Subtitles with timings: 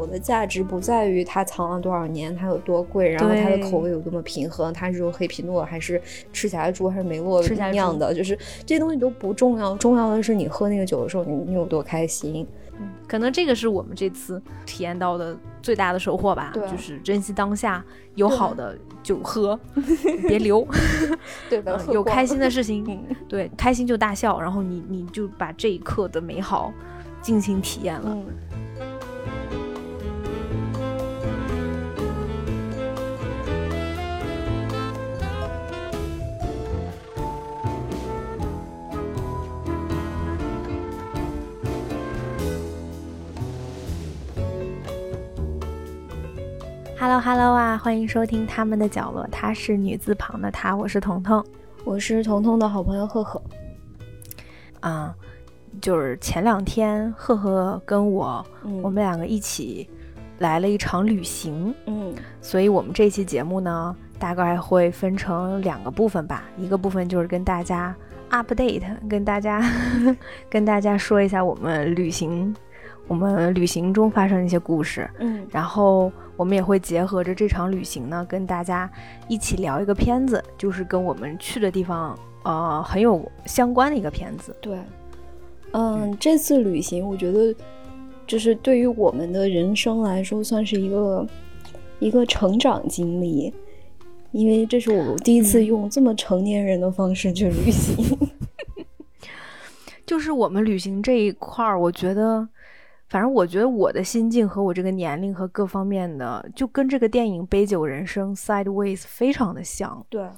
[0.00, 6.00] 酒的价值不在于它藏了多少年，它有多贵，然后它的口味有多么平衡，它是用黑皮诺还是
[6.32, 12.46] 赤霞珠还是梅洛酿的，就是这些东西都不重要，重要的是你喝那个酒的时候，你你有多开心。
[12.78, 19.58] 嗯，可能这个是我们这次体验到的最大的收获吧，就是珍惜当下，有好的就喝，
[20.26, 20.66] 别留，
[21.50, 26.72] 对的，有开心的事情，对，开心就大笑，然后你你就把这一刻的美好
[27.20, 28.16] 尽情体验了。
[47.00, 49.26] Hello Hello 啊，欢迎收听他们的角落。
[49.32, 51.42] 她是女字旁的她，我是彤彤，
[51.82, 53.42] 我是彤彤的好朋友赫赫。
[54.80, 55.14] 啊，
[55.80, 58.44] 就是前两天赫赫跟我，
[58.82, 59.88] 我们两个一起
[60.40, 61.74] 来了一场旅行。
[61.86, 66.44] 嗯，所以我们这期节目呢，大概会分成两个部分吧。
[66.58, 67.96] 一个部分就是跟大家
[68.28, 69.64] update，跟大家
[70.50, 72.54] 跟大家说一下我们旅行。
[73.08, 78.90] 我们旅行中发生的一些故事，嗯，然后我们也会结合着这场旅行呢，跟大家
[79.28, 84.56] 一起聊一个片子，就是跟我们去的地方，呃，很有相关的一个片子。
[84.58, 84.78] 对，
[85.72, 87.54] 嗯，这次旅行我觉得，
[88.26, 91.26] 就是对于我们的人生来说，算是一个
[91.98, 93.52] 一个成长经历，
[94.32, 98.18] 因为这是我第一次用这么成年人的方式去旅行。
[100.06, 102.48] 就是我们旅行这一块儿，我觉得。
[103.10, 110.06] 反正我觉得我的心境和我这个年龄和各方面的，就跟这个电影《杯酒人生》Sideways 非常的像。
[110.08, 110.30] 对，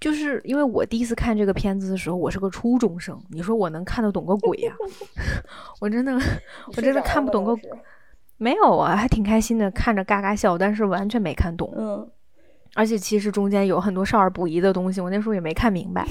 [0.00, 4.72] 就是因为我第一次看这个片子的时候，我是个初中生，你说我能看得懂个鬼呀？
[5.78, 6.18] 我真的，
[6.74, 7.54] 我真的看不懂个。
[8.38, 11.70] 没有啊，还挺开心的，看着嘎嘎笑，但是完全没看懂。
[11.76, 12.10] 嗯，
[12.74, 16.08] 而且其实中间有很多少儿不宜的东西，我那时候也没看明白。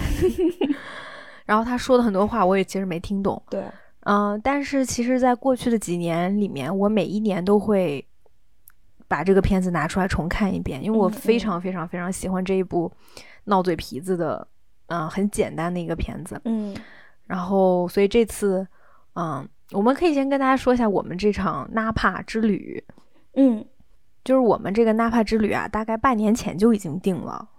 [1.48, 3.42] 然后他说的很多话，我也其实没听懂。
[3.50, 3.64] 对。
[4.02, 8.04] 嗯，但是其实，在过去的几年里面，我每一年都会
[9.10, 12.90] 把这个片子拿出来重看一遍，因为我非常非常非常喜欢这一部
[13.44, 14.48] 闹嘴皮子的，
[14.88, 16.40] 嗯，很简单的一个片子。
[16.46, 16.74] 嗯，
[17.28, 18.66] 然后，所以这次，
[19.16, 22.82] 嗯，我们可以先跟大家说一下我们这场纳帕之旅。
[23.34, 23.64] 嗯，
[24.24, 27.50] 就是我们这个纳帕之旅啊，大概半年前就已经定了，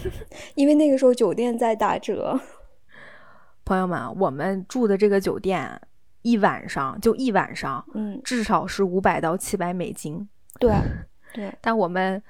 [0.56, 2.40] 因为那个时候酒店在打折。
[3.66, 5.78] 朋友们，我们住的这个酒店。
[6.22, 10.28] 一晚上就一晚上，嗯，至少是五百到七百美金。
[10.58, 10.72] 对，
[11.32, 11.52] 对。
[11.60, 12.22] 但我们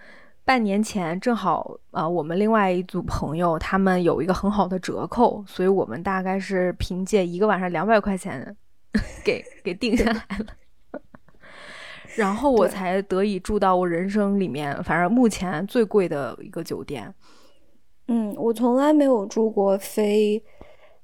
[0.44, 8.56] 半年前正好，呃，我们另外一组朋友他们有一个很好的折扣，所以我们大概是凭借一个晚上两百块钱
[9.24, 10.46] 给给定下来了。
[12.16, 17.12] 然后我才得以住到我人生里面，反正目前最贵的一个酒店。
[18.08, 20.42] 嗯，我从来没有住过非。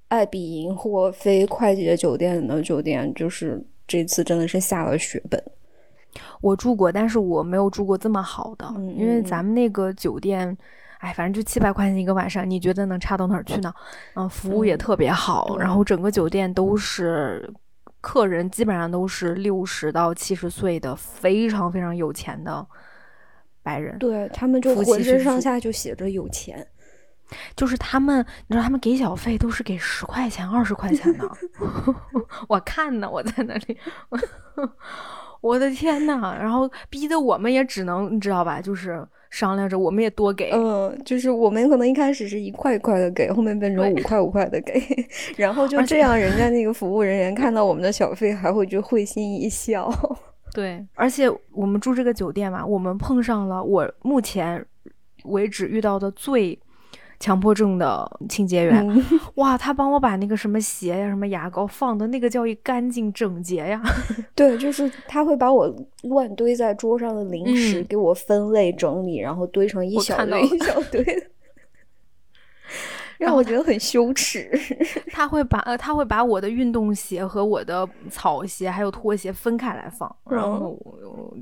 [0.09, 5.43] 爱彼迎或非快捷酒店的酒店，就是这次真的是下了血本。
[6.41, 10.57] 我住过，但是我没有住过这么好的，因为咱们那个酒店，
[10.99, 13.75] 哎，反正就七百块钱一个晚上，你觉得能差到哪儿去呢？
[14.15, 17.53] 嗯，服务也特别好，然后整个酒店都是
[18.01, 22.67] 客人，基本上都是六十到七十岁的非常非常有钱的
[23.63, 26.67] 白人，对他们就浑身上下就写着有钱。
[27.55, 31.29] 就是他们，你知道他们给小费都是给十块钱、二十块钱的。
[32.49, 33.77] 我看呢，我在那里，
[35.41, 38.61] 我的天呐，然后逼得我们也只能，你知道吧？
[38.61, 40.51] 就是商量着，我们也多给。
[40.53, 44.81] 嗯，就是我们可能一开始是一块一块的给，后面变成五块五块的给，
[45.37, 49.93] 然后就这样，人家那个服务人员看到我们的小费，还会就会心一笑。
[50.55, 54.65] 对，而且我们住这个酒店嘛，我们碰上了我目前
[55.25, 56.59] 为止遇到的最。
[57.19, 59.05] 强迫症的清洁员，
[59.37, 63.83] 哇，他帮我把那个什么鞋呀、什么牙膏放的那个叫一干净整洁呀。
[64.35, 65.75] 对，就是他会把我
[66.05, 71.05] 乱堆在桌上的零食给我分类整理，然后堆成一小堆 一小堆。
[73.25, 74.51] 让我觉得很羞耻。
[75.13, 80.79] 他会把呃，他会把我的运动鞋和我的草鞋还有拖鞋分开来放，然后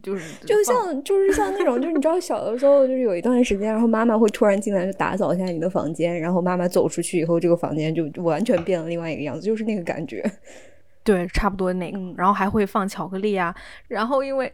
[0.02, 10.24] 就是就像就是像那种，就是你知道小的时候，就是有一段时间，然后妈妈会突然进来就打扫一下你的房间，然后妈妈走出去以后，这个房间就完全变了另外一个样子，就是那个感觉。
[11.02, 13.54] 对，差不多那个，然后还会放巧克力啊，
[13.88, 14.50] 然后因为。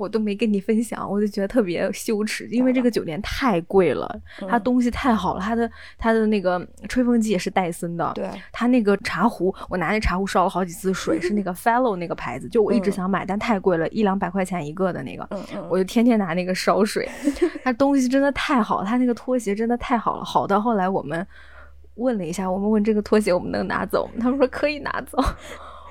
[0.00, 15.28] 我都没跟你分享，我就觉得特别羞耻，因为这个酒店太贵了，它东西太好了，它的它的那个吹风机也是戴森的，对，它那个茶壶，我拿那茶壶烧了好几次水，是那个 Fellow 那个牌子，就我一直想买，但太贵了，一两百块钱一个的那个，
[15.68, 17.06] 我就天天拿那个烧水。
[17.62, 21.26] 它东西真的太好，它那个拖鞋真的太好了，好到后来我们
[21.96, 24.12] 问了一下，我们问这个拖鞋我们能拿走吗？
[24.20, 25.22] 他们说可以拿走。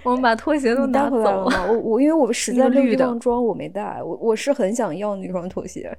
[0.04, 1.44] 我们把拖鞋都拿回来了？
[1.68, 4.01] 我我因为我 实在没有地方装，我没带。
[4.01, 5.96] 我我是很想要那双拖鞋。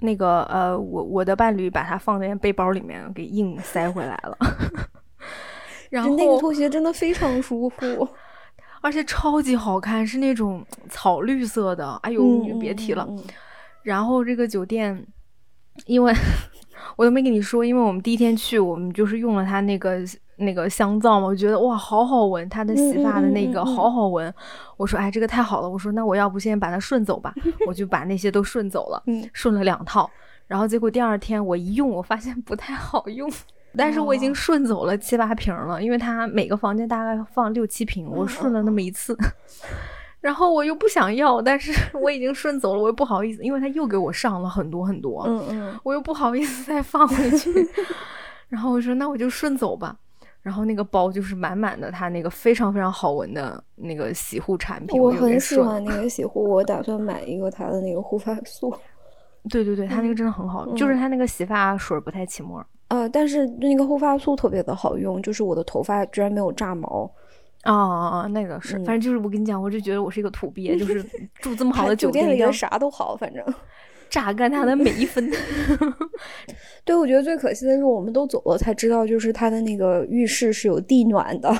[0.00, 4.36] 那个呃，我我的伴侣把它放在背包里面，给硬塞回来了。
[5.88, 8.06] 然后那个拖鞋真的非常舒服，
[8.82, 11.98] 而且超级好看，是那种草绿色的。
[12.02, 13.08] 哎呦，你就别提了。
[13.82, 15.06] 然后这个酒店，
[15.86, 16.12] 因为
[16.96, 20.00] 我都没跟你说，因为我们第一天去，我们就是用了他那个。
[20.36, 24.32] 那个香皂嘛，我觉得哇，好好闻，它的洗发的那个好好闻。
[24.76, 25.68] 我说，哎，这个太好了。
[25.68, 27.32] 我说，那我要不先把它顺走吧，
[27.66, 29.02] 我就把那些都顺走了，
[29.32, 30.10] 顺了两套。
[30.46, 33.30] 然后结果第二天我一用，我发现不太好用。
[33.76, 39.16] 但是我已经顺走了七八瓶了，因为它每个房间大概放六七瓶，我顺了那么一次。
[40.20, 47.50] 然后我又不想要，但是 我已经顺走了，我又不好意思，因为他又给我上了很多很多，嗯嗯，我又不好意思再放回去。
[48.48, 49.96] 然后我说，那我就顺走吧。
[50.44, 55.02] 然后那个包就是满满的，它那个非常非常好闻的那个洗护产品。
[55.02, 58.72] 我很喜欢那个洗护，我打算买一个它的那个护发素。
[59.50, 62.64] 对对对，它那个真的很好，就是它那个洗发水不太起沫。
[62.88, 67.10] 呃，但是那个护发素特别的好用，就是我的头发居然没有炸毛。
[67.62, 68.26] 啊啊啊！
[68.26, 71.02] 那个是，反正就是我跟你讲，我就觉得我是一个土鳖， 就是
[71.36, 73.42] 住这么好的酒店里，啥都好，反正。
[74.14, 75.28] 榨干他的每一分。
[76.86, 81.52] 对，我觉得最可惜的是，我们都走了才知道，就是他的那个浴室是有地暖的，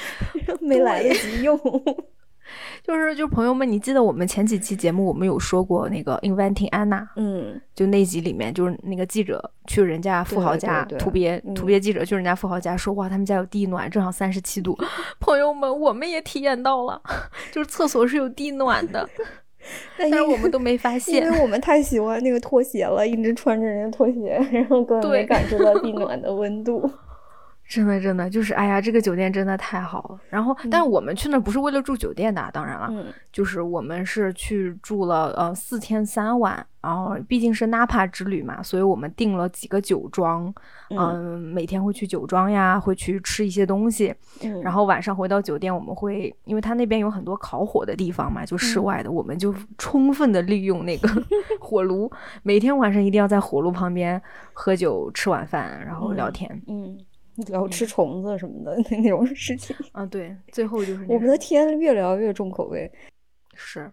[0.62, 1.60] 没来得及用。
[2.82, 14.76] 就是，就朋友们，你记得我们前几期节目，我们有说过那个 Inventing Anna，嗯，就那集里面，就是那个记者去人家富豪家，土鳖土鳖记者去人家富豪家说，哇，他们家有地暖，正好三十七度。
[15.20, 17.00] 朋友们，我们也体验到了，
[17.52, 19.06] 就是厕所是有地暖的。
[19.98, 26.90] 但是我们都没发现，因为我们太喜欢那个拖鞋了，一直穿着人家拖鞋，然后根本没感受到地暖的温度。
[27.70, 30.20] 真的，真的就是，哎呀，这个酒店真的太好了。
[30.28, 32.92] 然后，但是我们去那不是为了住酒店的，当然了，
[33.30, 36.66] 就是我们是去住了呃四天三晚。
[36.82, 40.52] 然后毕竟是纳帕之旅嘛，所以我们订了几个酒庄，
[40.88, 44.14] 嗯，每天会去酒庄呀，会去吃一些东西。
[44.62, 51.08] 然后晚上回到酒店，我们会，因为他那边有很多烤火的地方嘛，就室外的，我们就充分的利用那个
[51.60, 52.10] 火炉，
[52.42, 54.20] 每天晚上一定要在火炉旁边
[54.54, 56.62] 喝酒、吃晚饭，然后聊天。
[56.66, 56.98] 嗯。
[57.48, 59.74] 聊吃虫子什么的那 那种事情。
[59.92, 62.90] 啊，对，最后就是我们的天越聊越重口味，
[63.54, 63.90] 是，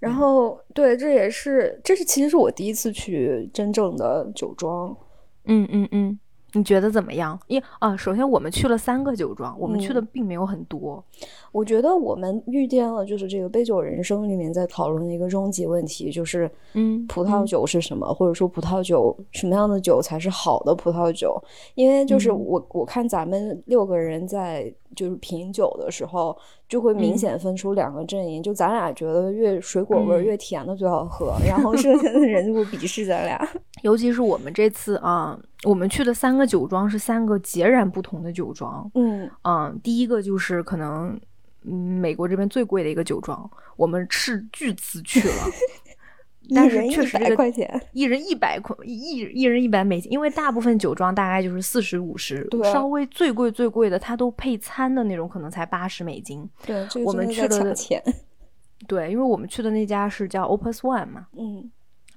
[0.00, 4.96] 然后对，这也是这是其实是我第一次去真正的酒庄，
[5.44, 6.18] 嗯嗯嗯。
[6.56, 7.38] 你觉得怎么样？
[7.48, 11.04] 因啊，首先我们去了三个酒庄，我们去的并没有很多。
[11.52, 21.38] 我觉得我们遇见了，就是这个杯酒人生里面在讨论的一个终极问题，就是嗯，葡萄酒是什么，或者说葡萄酒什么样的酒才是好的葡萄酒？
[21.74, 26.36] 因为就是我我看咱们六个人在就是品酒的时候。
[26.68, 33.40] 就会明显分出两个阵营，就咱俩觉得越水果味越甜的最好喝，然后剩下的人就会鄙视咱俩。
[33.82, 38.90] 尤其是我们这次啊，我们去的三个酒庄是三个截然不同的酒庄。
[38.96, 41.16] 嗯嗯，第一个就是可能
[41.62, 45.34] 嗯美国这边最贵的一个酒庄，我们斥巨资去了。
[46.54, 47.44] 但是确实这个
[47.92, 56.48] 一人一百块一一人一百美金，因为大部分酒庄大概就是四十五十，稍微最贵最贵的它都配餐的那种，可能才八十美金。
[56.64, 58.02] 对，我们去的钱。
[58.86, 61.70] 对，因为我们去的那家是叫 Opus One 嘛，嗯，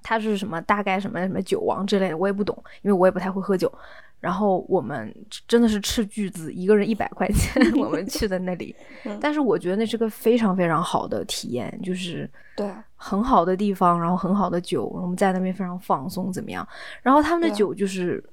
[0.04, 3.72] 它是什么大概什么什么酒王之类的，我也不懂，因为我也不太会喝酒。
[4.20, 5.14] 然后我们
[5.48, 8.76] 真的是斥巨资，一个人一百块钱， 我们去的那里。
[9.20, 16.68] 但是我觉得那是个非常非常好的体验，就是对很好的地方，然后很好的酒，我们在那边非常放松，怎么样？
[17.02, 18.24] 然后他们的酒就是，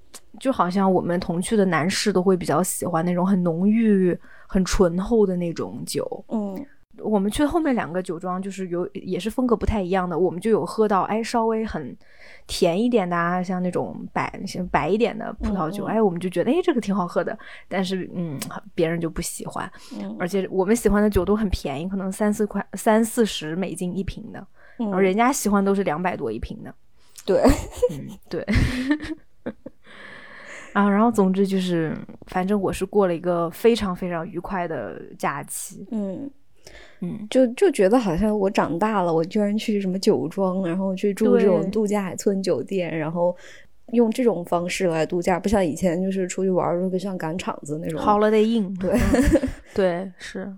[0.41, 6.25] 就好像我们同去的男士都会比较喜欢那种很浓郁、很醇厚的那种酒。
[6.29, 6.67] 嗯。
[6.99, 11.97] 我们去后面两个酒庄，就是有也是风格不太一样的，我们就有喝到哎稍微很
[12.47, 17.39] 甜一点的啊，像那种白像白一点的葡萄酒，哎我们就觉得哎这个挺好喝的，
[17.69, 18.39] 但是嗯
[18.75, 19.71] 别人就不喜欢，
[20.19, 24.47] 而且我们喜欢的酒都很便宜，可能三四块三四十美金一瓶的，
[24.79, 26.75] 然后人家喜欢都是两百多一瓶的，
[27.25, 27.43] 对，
[27.93, 28.45] 嗯 对，
[30.73, 36.31] 啊然后总之就是反正我是过了一个非常非常愉快的假期，嗯。
[37.01, 43.37] 嗯，就就觉得好像我长大了，我居然去什么酒庄，然后去住这种度假村酒店，然后
[43.93, 48.01] 用这种方式来度假，不像以前就是出去玩儿，就像赶场子那种。
[48.01, 48.99] Holiday Inn，对
[49.75, 50.53] 对是。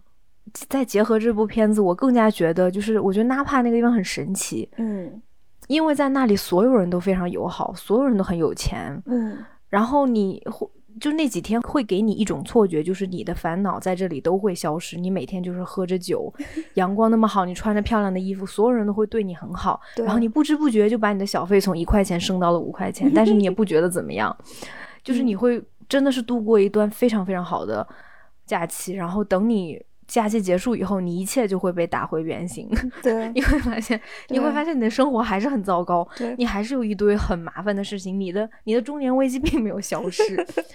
[0.68, 5.20] 再结合这部片子，我更加觉得，就是我觉得纳帕那个地方很神奇，嗯，
[5.66, 9.36] 因为在那里所有人都非常友好，所有人都很有钱，嗯，
[9.68, 10.66] 然后你会
[10.98, 16.32] 就那几天会给你一种错觉，就是你的烦恼在这里都会消失，你每天就是喝着酒，
[16.74, 24.36] 阳光那么好，你穿着漂亮的衣服，所有人都会对你很好，然后你不知不觉就把你的小费从一块钱升到了五块钱，但是你也不觉得怎么样，
[25.02, 27.86] 就是你会真的是度过一段非常非常好的
[28.46, 29.82] 假期，然后等你。
[30.08, 32.68] 假期结束以后，你一切就会被打回原形。
[33.00, 34.00] 对，你会发现，
[34.30, 36.08] 你会发现你的生活还是很糟糕。
[36.16, 38.18] 对，你还是有一堆很麻烦的事情。
[38.18, 40.22] 你的你的中年危机并没有消失。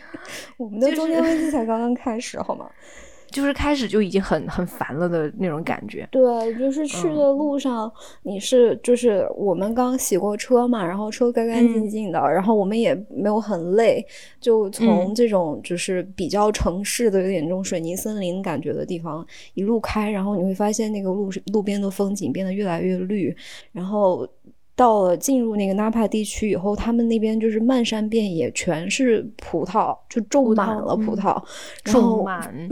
[0.55, 2.69] 我们的中年危机才刚刚开始，好吗？
[2.69, 3.12] 就是
[3.53, 6.07] 开始就已经很很烦了的那种感觉。
[6.11, 6.21] 对，
[6.55, 7.91] 就是去的路上，
[8.23, 14.05] 你是就是我们刚洗过车嘛，然后车干干净净的，然后我们也没有很累，
[14.39, 23.35] 就从这种就是比较城市的有点这种水泥森林感觉的地方一路开，然后你会发现那个路路边的风景变得越来越绿，
[23.71, 24.27] 然后。
[24.75, 31.41] 到了进入那个纳帕地区以后，他们那边就是漫山遍野全是葡萄，就种满了葡萄，
[31.85, 32.25] 然后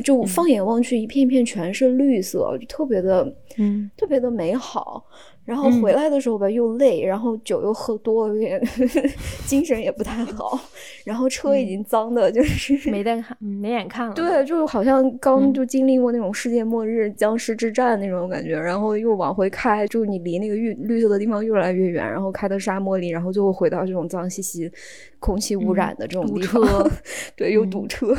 [0.03, 5.05] 就放眼望去，一片片全是绿色，就特别的，嗯，特别的美好。
[5.43, 8.61] 然后回来的时候吧，又累，然后酒又喝多了，有点
[9.45, 10.57] 精神也不太好。
[11.03, 14.13] 然后车已经脏的，就是没带看，没眼看了。
[14.13, 18.57] 对，就好像刚就经历过那种世界末日、僵尸之战那种感觉。
[18.57, 24.71] 然后又往回开，就你离那个绿绿色的地方越来越远，然后开到沙漠里，然后就会回到这种脏兮兮、
[25.19, 26.61] 空气污染的这种地方。
[27.35, 28.15] 对，又堵车，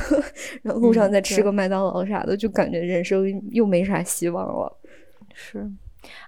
[0.62, 4.76] 然后路上再吃个麦当劳啥的，就感觉人生又没啥希望了。
[5.32, 5.70] 是。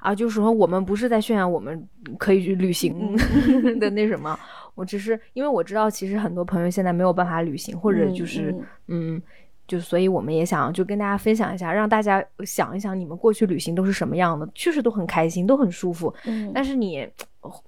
[0.00, 1.88] 啊，就是说我们不是在炫耀我们
[2.18, 3.16] 可以去旅行
[3.80, 4.38] 的那什么，
[4.74, 8.54] 我只是因为我知道，其实很多朋友现在没有办法旅行，或者就是
[8.88, 9.20] 嗯，
[9.66, 16.14] 就所以我们也想就跟大家分享一下，让大家想一想你们过去旅行都是什么样的，确实都很开心，都很舒服。
[16.24, 17.08] 嗯，但是你，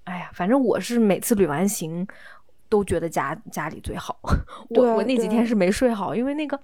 [0.05, 2.07] 哎呀，反正我是每次旅完行
[2.69, 4.19] 都觉得家家里最好。
[4.71, 6.59] 我我那几天是没睡好，因为那个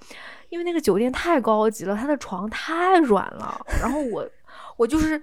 [0.50, 4.28] 因为那个酒店太高级了，它的床太软了，然后我。
[4.82, 5.22] 我就是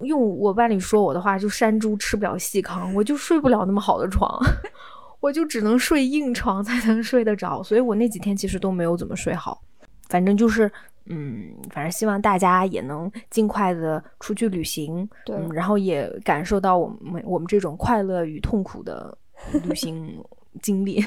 [0.00, 4.38] 用我伴侣说我的话，就山猪吃不了细糠，我就睡不了那么好的床，
[5.18, 9.62] 我就只能睡硬床才能睡得着，所以我那几天其实都没有怎么睡好。
[10.10, 10.70] 反正就是，
[11.06, 19.16] 嗯，反正希望大家也能尽快的出去旅行，对，然后也感受到我们我们这种快乐与痛苦的
[19.64, 20.22] 旅行
[20.60, 21.02] 经历。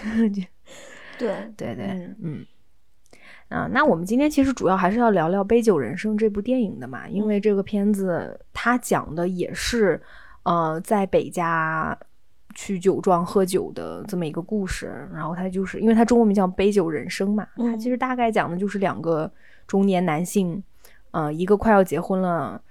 [1.19, 2.43] 对对对，嗯。
[3.51, 10.01] 啊，那我们今天其实主要还是要聊聊《杯酒人生》这部电影的嘛，因为这个片子它讲的也是，
[10.43, 11.97] 呃，在北家
[12.55, 15.05] 去酒庄喝酒的这么一个故事。
[15.13, 19.29] 然后它就是因为它中文名叫《杯酒人生》嘛，它其实大概讲的就是两个
[19.67, 20.63] 中年男性，
[21.11, 22.61] 呃，一个快要结婚了，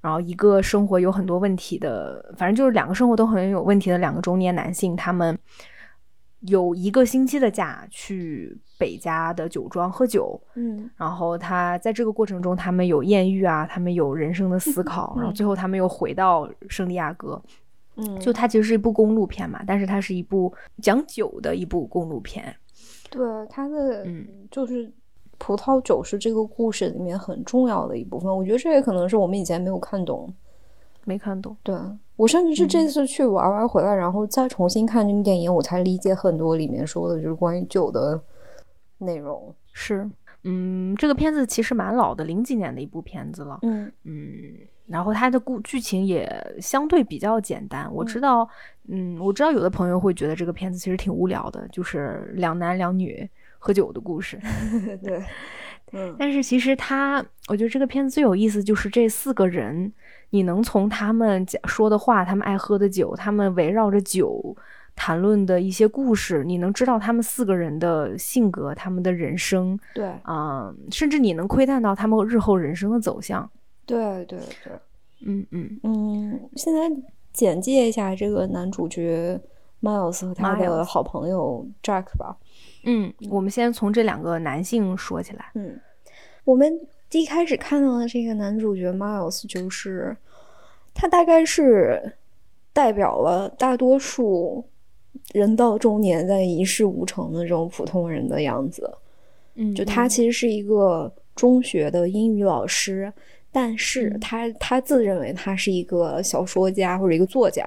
[0.00, 5.36] 然后一个生活有很多问题的，反正就是两个生活都很有问题的两个中年男性，他们。
[6.40, 17.42] 有一个星期的假去北家的酒庄喝酒，嗯，然后他在这个过程中，他们有艳遇啊，他们有人生的思 考，然后最后他们又回到圣地亚哥，
[17.96, 22.54] 嗯，就它其实是一部公路片嘛，但是它是一部讲酒的一部公路片，
[23.10, 24.88] 对，它的嗯，就是
[25.38, 30.32] 葡萄酒是这个故事里面很重要的一部分，我觉得这也可能是我们以前没有看懂，
[31.08, 31.74] 没看懂，对。
[32.16, 38.20] 我甚至是这次去玩完回来，然后再重新看这部电影，我才理解很多里面说的就是关于酒的
[38.98, 39.54] 内容。
[39.72, 40.08] 是，
[40.42, 43.60] 嗯，这个片子其实蛮老的，零几年的一部片子了。
[43.62, 44.22] 嗯嗯，
[44.86, 46.28] 然后它的故剧情也
[46.60, 47.88] 相对比较简单。
[47.94, 48.48] 我知道，
[48.88, 54.36] 嗯，我知道有的朋友会觉得这个片子其实挺无聊的，就是两男两女喝酒的故事。
[55.04, 55.22] 对，
[55.92, 59.92] 嗯，但是其实他，我觉得这个片子最有意思就是这四个人。
[60.30, 64.54] 你能从他们讲说的话，他们爱喝的酒，他们围绕着酒
[64.94, 73.50] 谈论的一些故事，你能知道他们四个人的性格，他们的人生，对，啊，甚至你能窥探到他们日后人生的走向。
[73.86, 74.72] 对对对，
[75.24, 76.40] 嗯嗯嗯。
[76.56, 76.94] 现在
[77.32, 79.40] 简介一下这个男主角
[79.80, 82.36] Miles 和他的好朋友 Jack 吧。
[82.88, 85.52] 嗯，我们先从这两个男性说起来。
[85.54, 85.78] 嗯，
[86.44, 86.80] 我们。
[87.10, 90.14] 第一开始看到的这个男主角 Miles，就是
[90.92, 92.12] 他大概是
[92.70, 94.62] 代表了大多数
[95.32, 98.94] 人到中年在一事无成的这种普通人的样子。
[99.54, 103.10] 嗯，就他其实是一个中学的英语老师，
[103.50, 107.66] 但是他他自认为他是一个小说家或者一个作家，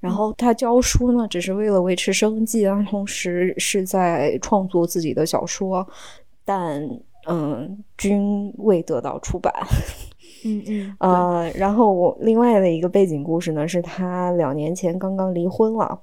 [0.00, 5.86] 然后他教书呢，只是为了维持生计啊，同时是在创作自己的小说，
[6.44, 6.82] 但
[7.28, 9.52] 嗯，均未得到出版。
[10.42, 16.00] 嗯嗯，呃，然后我另外的一个背景故事呢，是他两年前刚刚离婚了。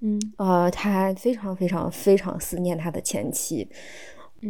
[0.00, 3.68] 嗯，呃，他非常非常非常思念他的前妻。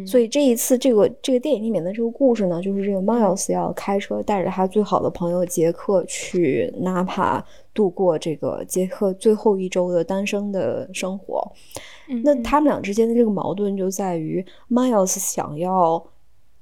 [0.06, 7.42] 所以这一次，这个这个电影里面的这个故事呢，就是这个 Miles 要开车带着他最好的朋友杰克去纳帕
[7.76, 11.46] 度过这个杰克最后一周的单身的生活。
[12.24, 16.02] 那他们俩之间的这个矛盾就在于 Miles 想要。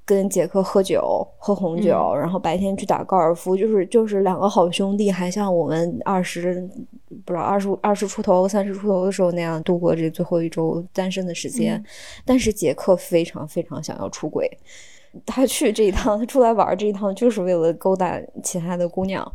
[0.07, 6.53] 跟杰克喝酒，喝红酒，然后白天去打高尔夫，就是就是两个好兄弟，还像我们二十
[7.25, 11.83] 不知道二十五二十出头、三十出头的时候那样度过这最后一周单身的时间。
[12.23, 14.47] 但是杰克非常非常想要出轨，
[15.25, 19.33] 他去这一趟，他出来玩这一趟就是为了勾搭其他的姑娘，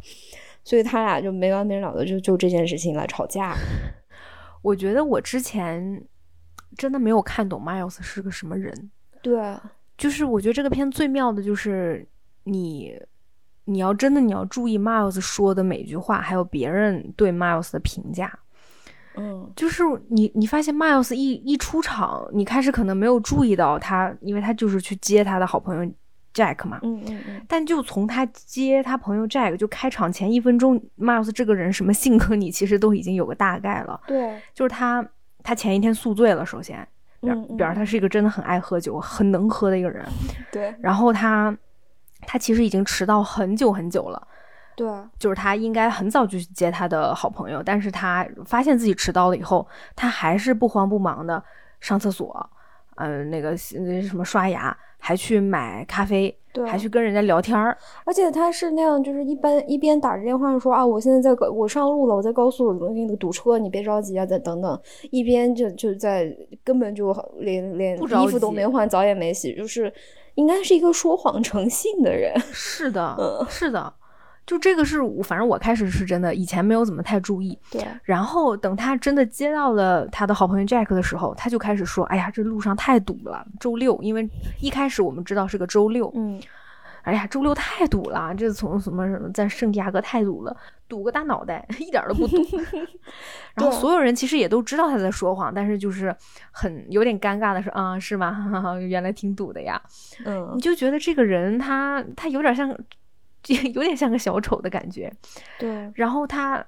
[0.71, 3.57] 所以他俩就没完没了的就就这件事情来吵架。
[4.63, 6.01] 我觉得我之前
[6.77, 8.73] 真的没有看懂 Miles 是个什么人。
[9.21, 9.57] 对。
[9.99, 12.07] 就是我觉得这个片最妙的就是
[12.45, 12.97] 你，
[13.65, 18.33] 你要真的你要注意 Miles 说的每句话，还有别人对 Miles 的评价。
[19.17, 25.93] 嗯，就是你你发现 Miles 一一出场，你开始可能没有注意到他，因为他就是去接他的好朋友
[26.35, 26.79] Jack 嘛。
[26.83, 27.47] 嗯嗯嗯。
[27.49, 34.01] 但就从他接他朋友 Jack 就开场前一分钟，Miles 这个人什么性格，你其实都已经有个大概了。
[34.07, 35.07] 对，就是他
[35.43, 36.87] 他前一天宿醉了，首先。
[37.21, 40.03] 表表示他是一个真的很爱喝酒、很能喝的一个人。
[40.51, 40.75] 对。
[40.81, 41.55] 然后他，
[42.23, 44.27] 他其实已经迟到很久很久了。
[44.75, 44.91] 对。
[45.19, 51.45] 就是他应该很早就去接他的好朋友，但是他发现自己迟到了以后，他还是不慌不忙的
[51.79, 52.51] 上厕所，
[53.01, 54.77] 嗯，那个那什么刷牙。
[55.03, 64.79] 还去买咖啡，对，还去跟人家聊天儿，而且他是那样，就是一般一边打着电话说啊，我现在在高，我上路了，我在高速那个堵车，你别着急啊，再等等，
[65.11, 66.31] 一边就就在
[66.63, 69.91] 根本就连连衣服都没换，澡也没洗，就是
[70.35, 72.39] 应该是一个说谎成性的人。
[72.53, 73.95] 是的，嗯，是的。
[74.47, 77.57] 就这个是我，反正我开始是真的，以前没有怎么太注意。
[77.71, 77.87] 对。
[78.03, 84.29] 然后等他真的接到了他的好朋友 Jack 的时候，他就开始说：“哎呀，这路上太堵了，周六，因为
[84.61, 86.11] 一开始我们知道是个周六。
[86.17, 86.43] 嗯。
[87.03, 90.57] 哎呀，周六太堵了，这从什么什么在圣地亚哥太堵了，
[90.89, 92.37] 堵个大脑袋， 一点都不堵。
[93.55, 96.15] 然后所有人其实也都知道他在说谎，但是就是
[96.51, 98.51] 很有点尴尬的说：“啊，是吗？
[98.83, 99.81] 原来挺堵的呀。”
[100.27, 100.51] 嗯。
[100.57, 102.77] 你就觉得这个人他他有点像。
[103.75, 105.13] 有点像个小丑的感觉，
[105.59, 105.91] 对。
[105.95, 106.65] 然后他，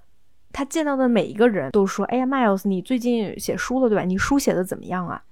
[0.52, 4.04] 他见到的每一个人都说：“哎呀，Miles，你最近写书了对吧？
[4.04, 5.22] 你书写的怎么样啊？”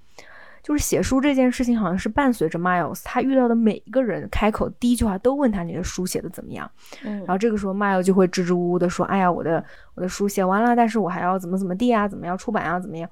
[0.63, 6.71] 就是写书这件事情，好像是伴随着 Miles，他遇到的每一个人开口第一句话都问他：“你的书写的怎么样？”
[7.03, 7.17] 嗯。
[7.21, 12.07] 然后这个时候，Miles 就会支支吾吾的说：“哎呀，我的我的书写完了，但是我还要怎么怎么地啊？
[12.07, 12.79] 怎么样出版啊？
[12.79, 13.09] 怎么样？”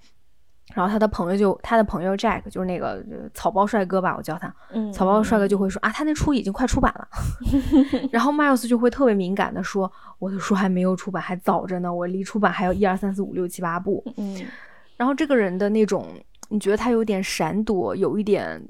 [0.75, 3.03] 然后他的朋友就他的朋友 Jack 就是那个
[3.33, 4.55] 草包帅哥吧，我叫他，
[4.93, 7.09] 草包帅哥就会说啊，他那书已经快出版了。
[8.13, 14.05] 然后 Miles 就会特别敏感的说，我的书还没有出版，还早着呢，我离出版还有一二三四五六七八步。
[14.19, 14.45] 嗯，
[14.99, 16.07] 然后这个人的那种，
[16.51, 18.63] 你觉得他有点闪躲，有一点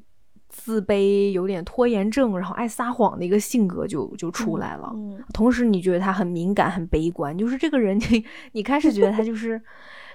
[0.49, 4.93] 自卑，有点拖延症，然后爱撒谎的一个性格就就出来了。
[4.95, 9.61] 嗯，同时你觉得他很敏感，很悲观，就是这个人，你 你开始觉得他就是。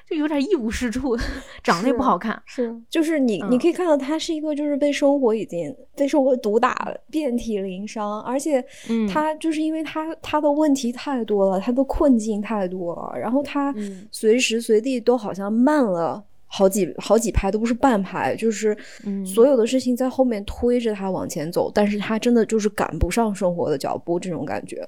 [0.09, 1.17] 就有点一无是处，
[1.63, 2.41] 长得也不好看。
[2.45, 8.21] 是，就是你，你可以看到他是一个，就是被生活已经被生活毒打，遍体鳞伤。
[8.21, 8.63] 而且，
[9.11, 13.73] 他就是因为他他的问题太多了，他的困境太多了，然后他
[14.11, 18.77] 随时随地都好像慢了好几好几拍，都不是半拍，就是
[19.25, 24.87] 所有的事情在后面推着他往前走，但是他真的就是赶不上生活的脚步，这种感觉。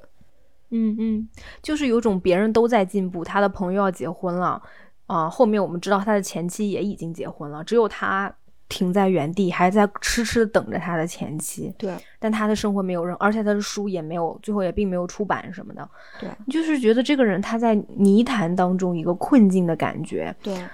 [0.70, 1.28] 嗯嗯，
[1.62, 4.60] 就是有种别人都在进步，他的朋友要结婚了。
[5.06, 8.32] 啊，后面我们知道他的前妻也已经结婚了，只有他
[8.68, 11.72] 停在原地，还在痴痴的等着他的前妻。
[11.78, 15.88] 对，但他的生活没有任，而且他的书也没有，最后也并没有出版什么的。
[16.18, 20.34] 对，就是觉得这个人他在泥潭当中一个困境的感觉。
[20.42, 20.64] 对，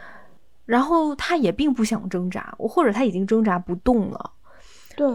[0.64, 4.30] 然后他也并不想挣扎，或者他已经挣扎不动了。
[4.96, 5.06] 对。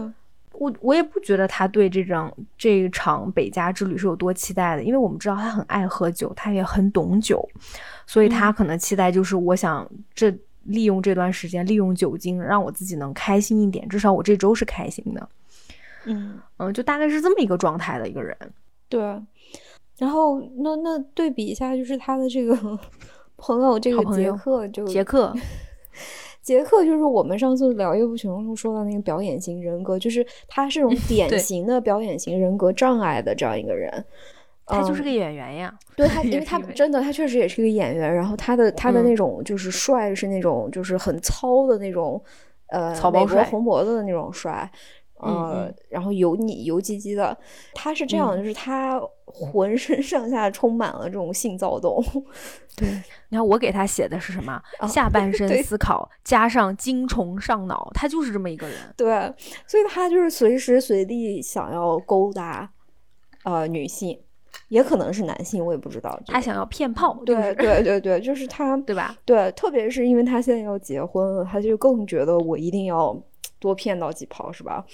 [0.58, 7.48] 我我也不觉得他对这张这一场北加之旅是有多期待的，因为我们知道他很爱喝酒，他也很懂酒，
[8.06, 15.28] 所以他可能期待就是我想这利用这段时间，利用酒精让我自己能开心一点，至少我这周是开心的。
[16.06, 18.36] 嗯嗯，就大概是这么一个状态的一个人。
[18.88, 19.00] 对，
[19.96, 22.56] 然后那那对比一下，就是他的这个
[23.36, 25.32] 朋友，这个杰克就杰克。
[26.48, 34.02] 杰克就是我们上次聊《夜不群》中说到那个表演型人格，就是他是种典型的表演型人格障碍的这样一个人。
[34.64, 38.14] 他就是个演员呀，对他， 因为他真的，他确实也是个演员。
[38.14, 42.18] 然后他的他的那种就是帅，是那种就是很糙的那种，
[42.68, 44.70] 呃，草包帅，红脖子的那种帅，
[45.20, 47.36] 呃，然后油腻油唧唧的。
[47.74, 48.98] 他是这样，就是他
[49.32, 52.02] 浑身上下充满了这种性躁动。
[52.76, 52.88] 对，
[53.28, 54.60] 你看我给他写的是什么？
[54.88, 58.76] 下半身思考加上精虫上脑，他就是这么一个人。
[58.96, 59.32] 对，
[59.66, 62.70] 所以他就是随时随地想要勾搭
[63.44, 64.18] 呃女性。
[64.68, 66.20] 也可能是男性，我也不知道。
[66.26, 69.16] 他想要骗炮，对对对对，就是他，对吧？
[69.24, 73.18] 对，特别是因为他现在要结婚了，他就更觉得我一定要
[73.58, 74.84] 多骗到几炮，是吧？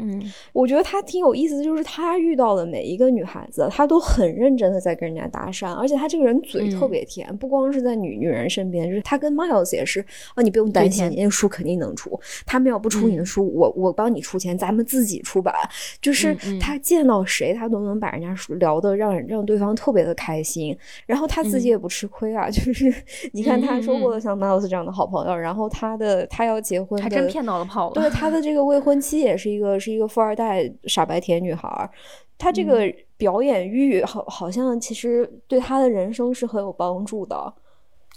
[0.00, 15.54] 嗯，我觉得他挺有意思的，就是他遇到的每一个女孩子，他都很认真的在跟人家搭讪，而且他这个人嘴特别甜，不光是在女女人身边，就是他跟 Miles 也是啊，你不用担心，你的书肯定能出，他们要不出你的书，我我帮你出钱，咱们自己出版，
[16.00, 22.92] 就是他见到谁，他都能把人家聊的让让对方特别的开心，然后他自己也不吃亏啊，就是
[23.32, 29.78] 你看他收获了像 Miles 这样的好朋友，然后他的他要结婚，还真骗到了炮了，对他的这个未婚妻也是一个。
[29.88, 31.90] 是一个富二代傻白甜女孩，
[32.36, 32.82] 她这个
[33.16, 37.52] 表演欲好，好像其实对她的人生是很有帮助的。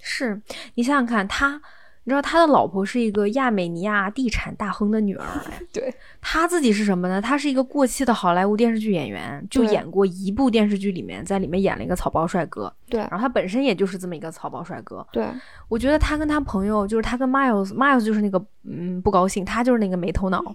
[0.02, 0.42] 是
[0.76, 1.62] 你想想看，他。
[2.04, 5.24] 你知道他的老婆是一个亚美尼亚地产大亨的女儿，
[5.72, 7.22] 对他自己是什么呢？
[7.22, 12.74] 他是一个过气的好莱坞电视剧演员，就演过一部电视剧，里面在里面演了一个草包帅哥。
[12.90, 15.06] 对，然后他本身也就是这么一个草包帅哥。
[15.12, 15.28] 对，
[15.70, 20.44] 我觉得他跟他朋友，就是他跟 Miles，Miles 就是那个嗯不高兴，他就是那个没头脑。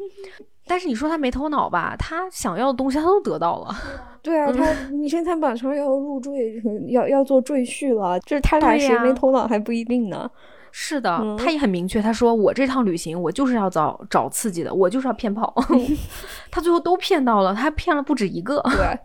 [0.66, 3.74] 但是你说他没头脑吧，他想要的东西他都得到了。
[4.20, 10.28] 对啊，他你生产版上要入赘，要要做赘婿了，就是他俩谁没头脑还不一定呢。
[10.72, 15.54] 是的，他也很明确，他说我这趟旅行我就是要找找刺激的，我就是要骗炮。
[16.50, 18.98] 他最后都骗到了，他还骗了不止一个，对，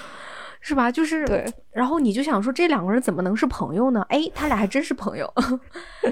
[0.60, 0.90] 是吧？
[0.90, 1.46] 就是，对。
[1.72, 4.04] 然后你就想说，这两个人怎么能是朋友呢？
[4.10, 5.32] 哎，他俩还真是朋友，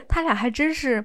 [0.08, 1.04] 他俩还真是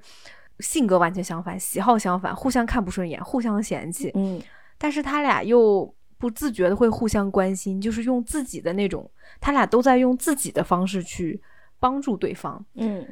[0.59, 4.11] 性格完全相反，喜好相反，互相看不顺眼，互相嫌弃。
[4.15, 4.41] 嗯，
[4.77, 11.41] 但是他俩又不自觉的会互相关心，就是用自己的那种，他俩都在用自己的方式去
[11.79, 12.65] 帮助对方。
[12.75, 13.05] 嗯。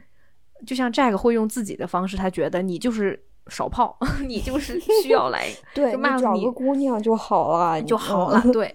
[0.66, 3.96] 就像 Jack 会用自己的方式，他觉得你就是少泡，
[4.28, 8.74] 你就是需要来， 对，就找个姑娘就好了，就好了， 对，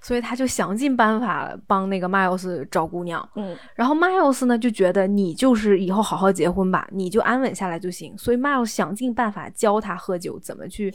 [0.00, 10.94] 所以他就想尽办法帮那个 Miles 找姑娘，嗯，然后 Miles 呢就觉得你就是以后好好结婚吧，你就安稳下来就行，所以 Miles 想尽办法教他喝酒，怎么去。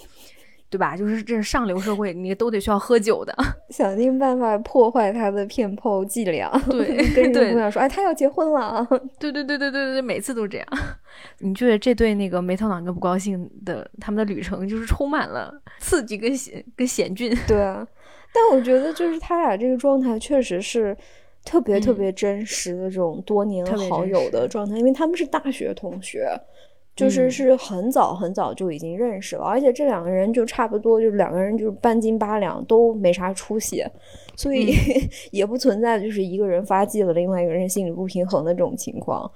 [0.70, 0.96] 对吧？
[0.96, 3.36] 就是这是上流社会，你都得需要喝酒的，
[3.70, 6.50] 想尽办法破坏他的骗炮伎俩。
[6.70, 8.86] 对，跟姑娘说，哎，他要结婚了。
[9.18, 10.68] 对对对对对对对，每次都这样。
[11.40, 17.36] 你觉得这对那个没头脑跟不高兴的他们的旅程，就是充满了刺激跟险跟险峻。
[17.48, 17.86] 对啊，
[18.34, 20.96] 但我觉得就是他俩这个状态确实是
[21.44, 26.30] 特别特别真实的这种多年好友的状态，因为他们是大学同学。
[27.00, 33.84] 就是是很早很早就已经认识了，而且这两个人就差不多，就是两个人就是半斤八两，都没啥出息，
[34.36, 34.74] 所以
[35.32, 39.30] 也不存在就是一个人发迹了，另外一个人心理不平衡的这种情况。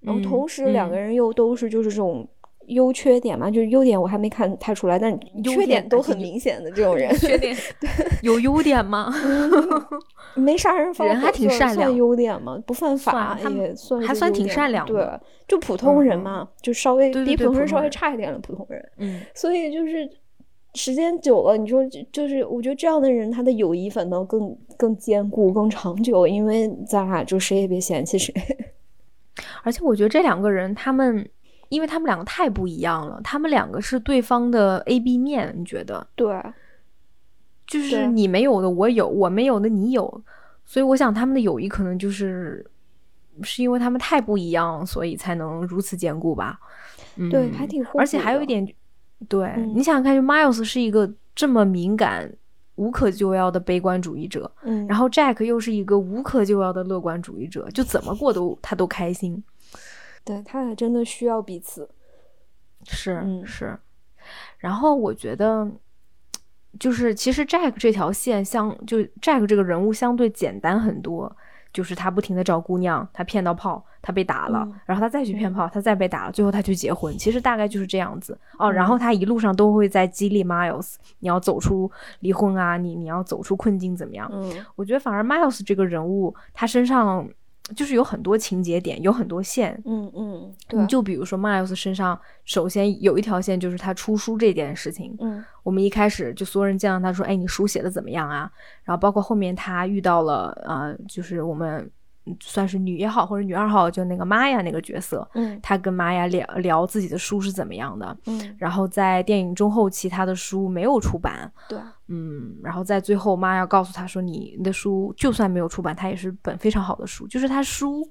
[0.00, 2.26] 然后同时两个人又都是就是这种
[2.68, 7.14] 优缺点嘛，就是优点我还没看太出来，但缺点都很明显的这种人。
[7.18, 7.56] 缺点
[8.22, 9.12] 有优点吗？
[10.34, 12.58] 没杀人人还挺善良，算优点吗？
[12.66, 14.92] 不犯法也算，还算挺善良的。
[14.92, 18.88] 对，就普通人嘛，就稍微比普通人稍微差一点的普通人。
[18.98, 20.08] 嗯，所以就是
[20.74, 28.34] 时间久了，你说就是我觉得这样的人，他的友谊反倒更更坚固、更长久，因为咱俩就谁也别嫌弃谁。
[29.62, 31.28] 而且我觉得这两个人，他们
[31.68, 36.06] 因为他们两个太不一样了，他们两个是对方的 A B 面，你觉得？
[36.14, 36.34] 对。
[37.66, 40.22] 就是你没有的我有，我没有的你有，
[40.66, 42.64] 所以我想他们的友谊可能就是
[43.40, 46.60] 是因为他们太不一样，所以才能如此坚固吧。
[47.30, 48.68] 对，还挺而且还有一点，
[49.30, 52.30] 对你想想看，就 Miles 是一个这么敏感、
[52.74, 59.42] 无可救药的悲观主义者，嗯，然后 Jack 又是一个无可救药的乐观主义者，就怎么过都他都开心。
[60.24, 61.88] 对他俩真的需要彼此，
[62.84, 63.78] 是是。
[64.58, 65.70] 然后我觉得。
[66.76, 71.30] 就是其实 Jack 这条线相就 Jack 这个人物相对简单很多，
[71.72, 78.72] 就是他不停的找姑娘，他骗到炮，他被打了，然后他再去骗炮，他再被打了，最后他去结婚，其实大概就是这样子哦。
[78.72, 84.28] 然后他一路上都会在激励 Miles，你要走出离婚啊，你你要走出困境怎么样？
[84.32, 87.24] 嗯，我觉得反而 Miles 这个人物他身上
[87.74, 89.80] 就是有很多情节点，有很多线。
[89.84, 90.86] 嗯嗯，你。
[90.86, 95.16] 就比如说 Miles 身上，首先有一条线就是他出书这件事情。
[95.20, 98.50] 嗯，我们一开始就所有人见到他说：“哎，你书写的怎么样啊？”
[98.84, 101.90] 然后包括后面他遇到了呃，就是我们。
[102.40, 118.08] 算是女一号或者女二号，就那个玛雅那个角色，嗯，她跟玛雅聊聊自己的书是怎么样的，嗯，然后在电影中后期，她的书没有出版，对，嗯，然后在最后，玛雅告诉她说，你的书就算没有出版，它也是本非常好的书，就是她书，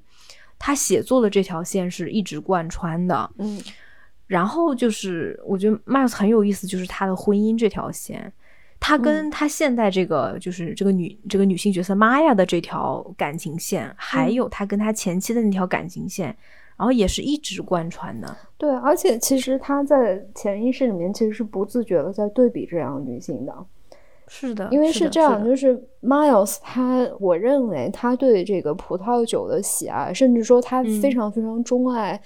[0.59, 3.59] 她写作的这条线是一直贯穿的，嗯，
[4.27, 8.31] 然后就是我觉得 Miles 很有意思，就是他的婚姻这条线。
[8.85, 16.35] 他跟他现在这个就是这个女这个女性角色玛雅的这条感情线，还有他跟他前妻的那条感情线，
[16.75, 18.35] 然后也是一直贯穿的。
[18.57, 23.55] 对，而且其实他在潜意识里面其实是不自觉的在对比这样女性的。
[24.27, 32.19] 是的，因为是这样，就是 Miles 他，我认为他对这个葡萄酒的喜爱，甚至说他非常非常钟爱。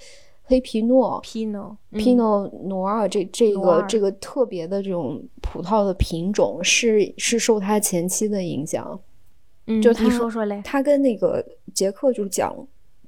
[0.48, 8.98] 黑皮诺，皮诺，皮诺诺尔，这这个这个特别的这种葡萄的品种是是受他前妻的影响。
[9.66, 12.56] 嗯，就他说说嘞，他跟那个杰克就是讲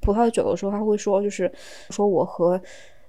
[0.02, 1.50] 葡萄酒的时候，他会说，就是
[1.88, 2.60] 说我和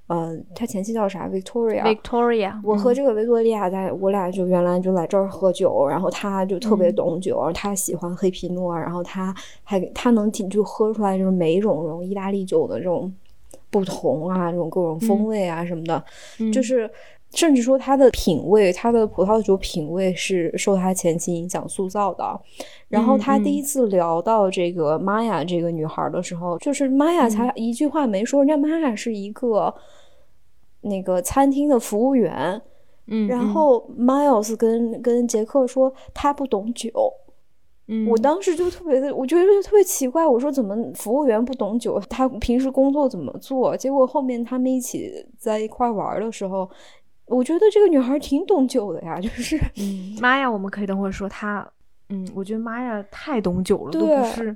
[0.07, 13.13] 呃他前妻叫啥，Victoria，Victoria，我和这个维多利亚在我俩就原来就来这儿喝酒，然后他就特别懂酒，他喜欢黑皮诺，然后他还他能就喝出来就是每一种这种意大利酒的这种。
[13.71, 16.03] 不同啊，这种各种风味啊什么的，
[16.53, 16.87] 就是
[17.33, 22.39] 甚至说他的品味，他的葡萄酒品味是受他前妻影响塑造的。
[22.89, 29.73] 然后他第一次聊到这个玛雅这个女孩的时候，就是玛雅才一句话没说，人家玛雅是一个
[30.81, 32.61] 那个餐厅的服务员。
[33.07, 36.91] 嗯，然后 Miles 跟跟杰克说他不懂酒。
[38.09, 40.25] 我当时就特别的，我觉得特别奇怪。
[40.25, 41.99] 我说怎么服务员不懂酒？
[42.09, 43.75] 他平时工作怎么做？
[43.75, 46.69] 结果后面他们一起在一块玩的时候，
[47.25, 49.19] 我觉得这个女孩挺懂酒的呀。
[49.19, 51.69] 就是，嗯，玛雅，我们可以等会儿说她。
[52.09, 54.55] 嗯，我觉得妈呀太懂酒了，都不是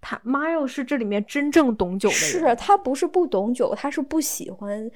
[0.00, 0.20] 她。
[0.22, 2.24] 玛雅是这里面真正懂酒的人。
[2.24, 4.90] 是她不是不懂酒，她是不喜欢，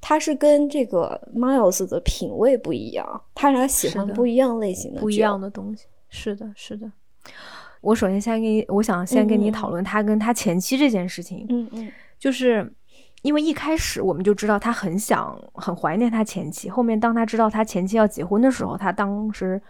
[0.00, 5.86] 她是跟这个 Miles 的品味不一样，他俩喜欢不一样类型的、不一样的东西。
[6.08, 6.90] 是的，是的。
[7.80, 11.46] 我首先先跟你，我想先跟你讨论他跟他前妻这件事情。
[11.48, 12.72] 嗯嗯，就是
[13.22, 16.68] 因为一开始我们就知道他很想、很怀念他前妻。
[16.68, 19.60] 后面当他知道他前妻要结婚的时候，他当时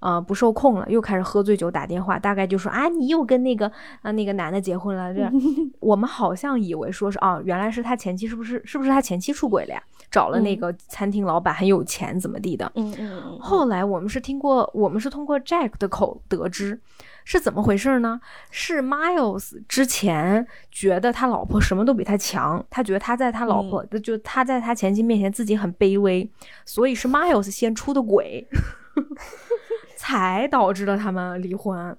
[0.00, 3.70] 呃不受控了，又开始喝醉酒打电话，大概就说啊，你又跟那个
[4.02, 5.14] 啊那个男的结婚了。
[5.14, 5.30] 这
[5.80, 8.60] 我们好像以为说是啊，原来是他前妻，是不是？
[8.64, 9.82] 是不是他前妻出轨了呀？
[10.10, 12.70] 找了那个餐厅老板很有钱，怎么地的？
[12.76, 13.38] 嗯嗯嗯。
[13.40, 16.80] 后来我们是听过，我们是通过 Jack 的口得知。
[17.26, 18.20] 是怎么回事呢？
[18.50, 26.30] 是 Miles 之前觉得他老婆什么都比他强，他觉得他在他老婆的就他在他前妻面前自己很卑微，
[26.66, 28.46] 所以是 Miles 先出的轨，
[30.04, 31.96] 才导致了他们离婚。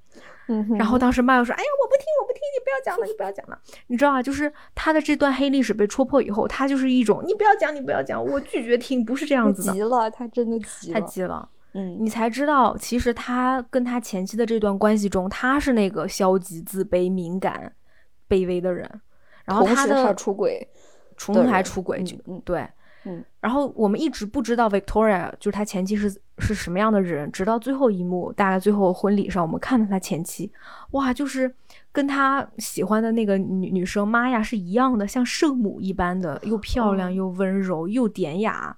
[0.77, 3.59] 然后当时 Miles 说：“哎呀，我不听，我不听，你不要讲了，你不要讲了。
[3.87, 9.73] 你知道啊，就是他的这段黑历史被戳破以后，他就是一种你不要讲，你不要讲，我拒绝听，不是这样子的。
[9.73, 17.73] 急了，他真的急了，太急了。”嗯，你才知道，其实他跟他前妻的这段关系中，他是那个消极、自卑、敏感、
[18.29, 18.89] 卑微的人。
[19.43, 20.67] 然后他的出轨，
[21.17, 22.67] 同时还出轨，嗯，对，
[23.05, 23.23] 嗯。
[23.39, 30.51] 然后我们一直不知道 Victoria 就是他前妻是是什么样的人，直到最后一幕，大概最后婚礼上，我们看到他前妻，
[30.91, 31.53] 哇，就是
[31.91, 38.75] 跟他喜欢的那个女女生玛雅是一样的，像圣母一般的，又漂亮又温柔又典雅。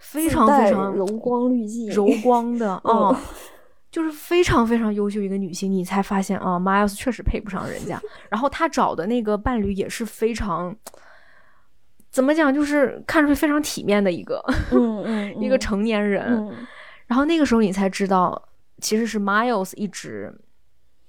[0.00, 3.20] 非常非常柔光滤镜，柔光的啊
[3.90, 8.00] 就是非常非常优秀一个女性，你才发现啊，Miles 确实配不上人家。
[8.28, 10.72] 然后他找的那个伴侣也是非常，
[12.10, 14.42] 怎么讲，就是看出去非常体面的一个，
[14.72, 16.50] 嗯 嗯，一个成年人。
[17.06, 18.48] 然后那个时候你才知道，
[18.80, 20.32] 其实是 Miles 一直，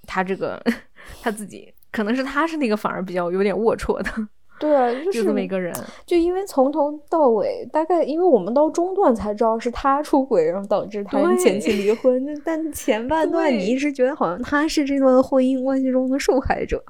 [0.07, 0.61] 他这个
[1.21, 4.27] 他自己，可能是他是那个反而比较有点龌龊的。
[4.59, 5.73] 对，就是这么一个人，
[6.05, 12.21] 就因为从头到尾，大概因为我们到中段才知道是他出轨，然后导致他跟前妻离婚。
[12.43, 16.83] 但前半段你一直觉得好像他是这段婚姻关系中的受害者。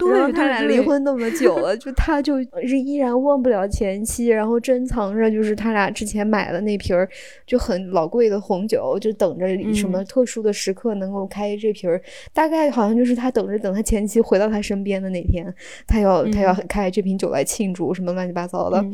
[0.00, 7.08] 对，他俩离婚那么久了，就他就 是依然忘不了前妻，然后珍藏着就是他俩之前买的那瓶儿
[7.46, 12.02] 就很老贵的红酒，就等着什么特殊的时刻能够开这瓶儿。
[12.32, 15.46] 大概好像就是他等着等他前妻回到他身边的那天，
[15.86, 17.11] 他要他要开这瓶。
[17.16, 18.84] 酒来庆祝什么乱七八糟的，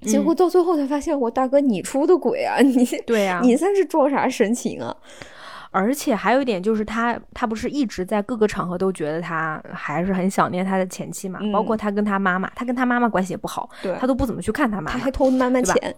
[0.00, 2.58] 结果到最后才发现，我大哥你出的轨啊！
[2.60, 4.96] 你 对呀，你算是装啥神情啊？
[5.70, 11.40] 而且还有一点就是，他他不是一直在各个场合都觉得他还是很想念他的前妻嘛？
[11.52, 15.94] 包括他跟他妈妈，他跟他妈妈关系也不好，他都不怎么去看他妈妈，他还偷妈妈钱，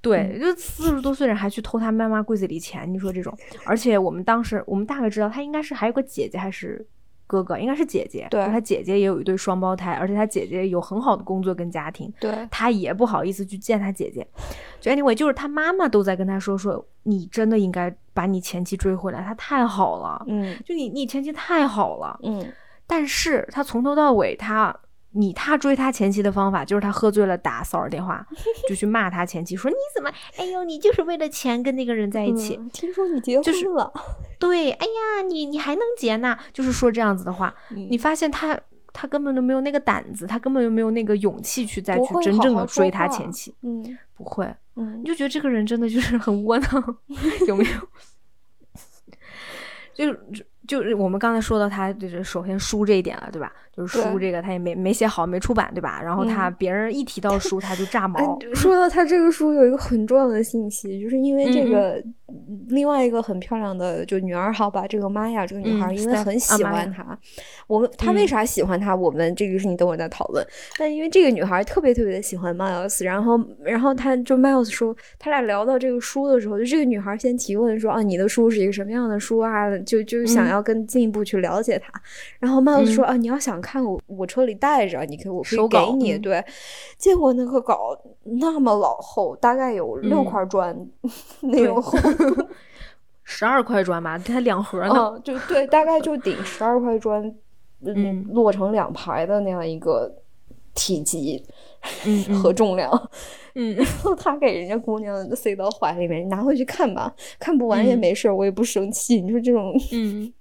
[0.00, 3.36] 对，就四十多岁人还去偷他妈妈柜子里钱，你说这种？
[3.66, 6.86] 而且我们当时我们大概知道他应该是还有个姐姐还是。
[7.30, 14.26] 哥哥应该是姐姐，对，他姐姐也有一对双胞胎，而且他姐姐有很好的工作跟家庭，对，他也不好意思去见他姐姐。
[14.80, 22.52] 就 anyway，就是他妈妈都在跟他说说，你真的应该把你前妻追回来，他太好了，嗯，就你你前妻太好了，嗯，
[22.86, 24.76] 但是他从头到尾他。
[25.12, 28.24] 你他追他前妻的方法就是他喝醉了打骚扰电话，
[28.68, 32.58] 就去骂他前妻，说你怎么，哎呦，你就是为了钱跟那个人在一起。
[32.72, 33.92] 听说你结婚了，
[34.38, 36.38] 对，哎呀，你你还能结呢？
[36.52, 38.58] 就是说这样子的话，你发现他
[38.92, 43.54] 他根本都没有那个胆子，他根本就没有那个勇气去再去真正的追他前妻。
[43.62, 46.96] 嗯，不会，嗯，你就觉得这个人真的就是很窝囊，
[47.48, 47.70] 有没有？
[49.92, 50.16] 就
[50.70, 53.52] 就是我们刚才说到他就是首先书这一点了，对吧？
[53.76, 56.00] 就是书这个他也没没写好，没出版，对吧？
[56.00, 58.38] 然后他别人一提到书他就炸毛。
[58.54, 62.00] 说到他这个书有一个很重要的信息，就是因为这个
[62.68, 67.18] 另外一个很漂亮的就女二号吧，这个玛雅这个女孩因为很喜欢他，
[67.66, 68.94] 我们他为啥喜欢他？
[68.94, 70.46] 我们这个事情等会儿再讨论。
[70.78, 79.76] 但因为这个女孩特别特别的喜欢 Miles，然后然后他就 Miles 说他俩聊到这个书的时候，就这个女孩先提问说啊，你的书是一个什么样的书啊？
[79.78, 81.92] 就就想要更进一步去了解他。
[82.38, 83.84] 然后 Miles 说啊，你要想看。
[83.84, 86.18] 我，我车里带着，你可以，我可以给你。
[86.18, 86.44] 对，
[86.98, 90.76] 结果那个稿那么老厚，大概有六块砖
[91.42, 91.98] 那种厚，
[93.24, 95.20] 十二块砖吧，它两盒呢。
[95.24, 97.22] 就对，大概就顶十二块砖，
[97.84, 100.12] 嗯，摞成两排的那样一个
[100.74, 101.42] 体积
[102.42, 102.90] 和重量。
[103.56, 109.20] 嗯，然后他给人家姑娘塞到怀里面，拿回去看吧，看不完也没事，我也不生气。
[109.20, 110.32] 你说这种，嗯，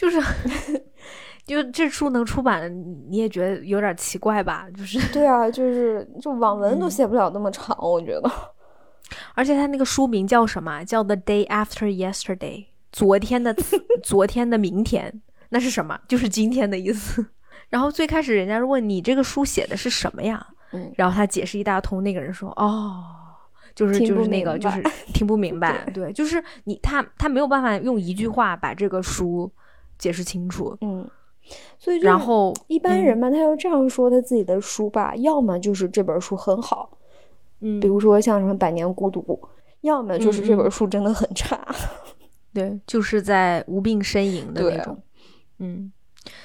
[0.00, 0.18] 就是。
[1.46, 2.72] 就这书能出版，
[3.08, 4.68] 你也觉得有点奇怪吧？
[4.76, 8.30] 就是对啊，就是就网文都写不了那么长，我觉得。
[9.34, 10.84] 而且他那个书名叫什么？
[10.84, 13.56] 叫 The Day After Yesterday，昨天的
[14.04, 15.98] 昨天的明天，那是什么？
[16.06, 17.26] 就是今天的意思。
[17.68, 20.46] 然后最开始人家问你这个书写的是什么呀？
[20.72, 23.02] 嗯，然后他解释一大通，那个人说哦，
[23.74, 24.80] 就是就是那个就是
[25.12, 29.50] 听不明白，对，就是你他他没有办法用一句话把这个书
[30.00, 31.08] 解释清楚，嗯。
[31.78, 36.88] 所以，然后一般人嘛，他要这样说他自己的书吧，要么就是这本书很好，
[37.60, 39.20] 嗯，比如说像什么《百年孤独》，
[39.80, 41.66] 要么就是这本书真的很差，
[42.54, 45.02] 对，就是在无病呻吟的那种，
[45.58, 45.90] 嗯，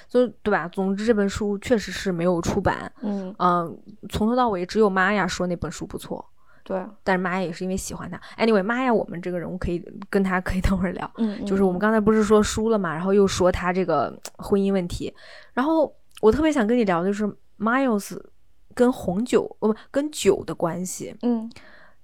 [0.08, 0.68] 所以对吧？
[0.70, 3.78] 总之这本书确实是没有出版，嗯嗯，
[4.10, 6.26] 从头到尾只有玛雅说那本书不错。
[6.68, 8.20] 对，但是玛雅也是因为喜欢他。
[8.44, 11.10] Anyway，妈呀我们这个人物可以跟他可以等会儿聊。
[11.18, 15.14] 嗯，就是我们刚才不是说输了嘛，然后又说他这个婚姻问题。
[15.54, 17.24] 然后我特别想跟你聊的就是
[17.60, 18.20] Miles
[18.74, 21.16] 跟红酒，不跟酒的关系。
[21.22, 21.48] 嗯，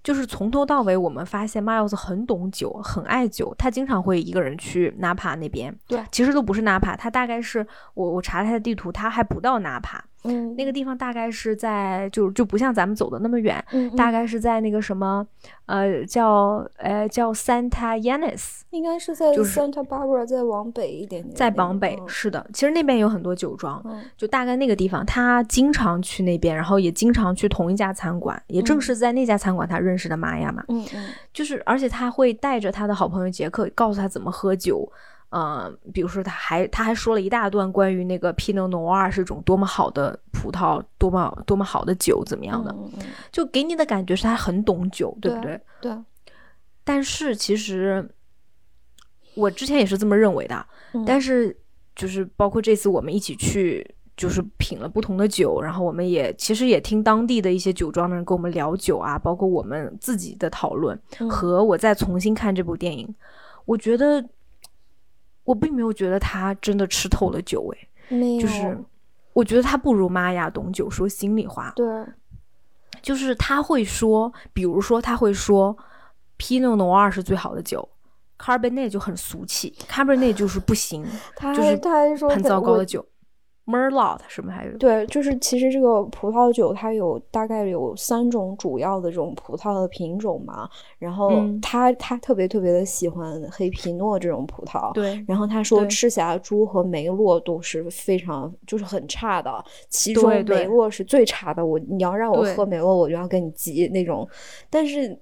[0.04, 5.76] 就是从头到尾我们发现 Miles 很懂酒，很爱酒，他经常会一个人去 Napa 那边。
[5.88, 10.06] 对，其实都不是 Napa，，他大概是我我查他的地图，他还不到纳帕。
[10.24, 13.64] 嗯，那个地方大概是在，就就不像咱们走的那么远，
[13.98, 15.26] 大概是在那个什么，
[15.66, 23.84] 呃，叫呃叫 Santa Ynez，应该是在 Santa Barbara 再往北一点点，再往北，是的，其实那边有很多酒庄，
[24.16, 34.92] 就大概那个地方，他经常去那边，然后也经常去同一家餐馆，也正是在那家餐馆他认识的玛雅嘛，嗯嗯，就是而且他会带着他的好朋友杰克，告诉他怎么喝酒。
[35.34, 42.76] 嗯，比如说他还他还说了一大段关于那个 Pinot Noir 是种多么好的葡萄，多么多么好的酒，怎么样的，
[43.32, 45.62] 就给你的感觉是他很懂酒，对不对？
[45.80, 45.98] 对。
[46.84, 48.06] 但是其实
[49.36, 50.66] 我之前也是这么认为的，
[51.08, 51.58] 但是
[51.96, 63.16] 就是包括这次我们一起去，就是品了不同的酒，然后我们也其实也听当地的一些酒庄的人跟我们聊酒啊，包括我们自己的讨论和我再重新看这部电影，
[63.64, 64.22] 我觉得。
[65.44, 68.78] 我并没有觉得他真的吃透了酒，哎，没有，就是
[69.34, 70.90] 我觉得他不如玛雅懂酒。
[70.90, 71.86] 说心里话，对，
[73.02, 75.76] 就是他会说，比如说他会说
[76.38, 77.88] ，Pinot Noir 是最好的酒
[78.38, 81.06] ，Cabernet 就很俗气，Cabernet 就是不行，
[81.56, 83.06] 就是他还说很糟糕的酒。
[83.72, 84.78] Merlot 是不是还有？
[84.78, 90.70] 对，就是其实这个葡萄酒它有大概有三种主要的这种葡萄的品种嘛。
[91.00, 94.94] 然后他他特别特别的喜欢黑皮诺这种葡萄。
[94.94, 95.24] 对。
[95.28, 101.66] 然后他说赤霞珠和梅洛都是非常就是很差的，其中梅洛是最差的。
[101.66, 104.28] 我你要让我喝梅洛，我就要跟你急那种。
[104.70, 105.18] 但是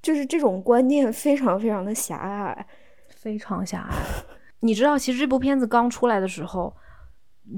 [0.00, 2.66] 就是这种观念非常非常的狭隘。
[3.08, 3.96] 非常狭隘。
[4.60, 6.72] 你知道，其实这部片子刚出来的时候。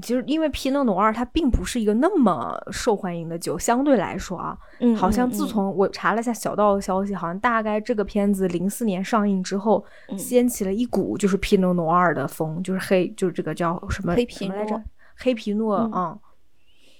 [0.01, 4.57] 其实，因为皮诺诺二它并不是一个那么受欢迎的酒，相对来说啊，
[4.95, 9.83] 好像自从我查了一下小道的消息，好像大概这个片子零四年上映之后，
[10.17, 14.81] 掀起了一股就是皮诺诺二的风，就是黑，就是这个叫什么黑皮诺来着？
[15.15, 16.17] 黑皮诺啊。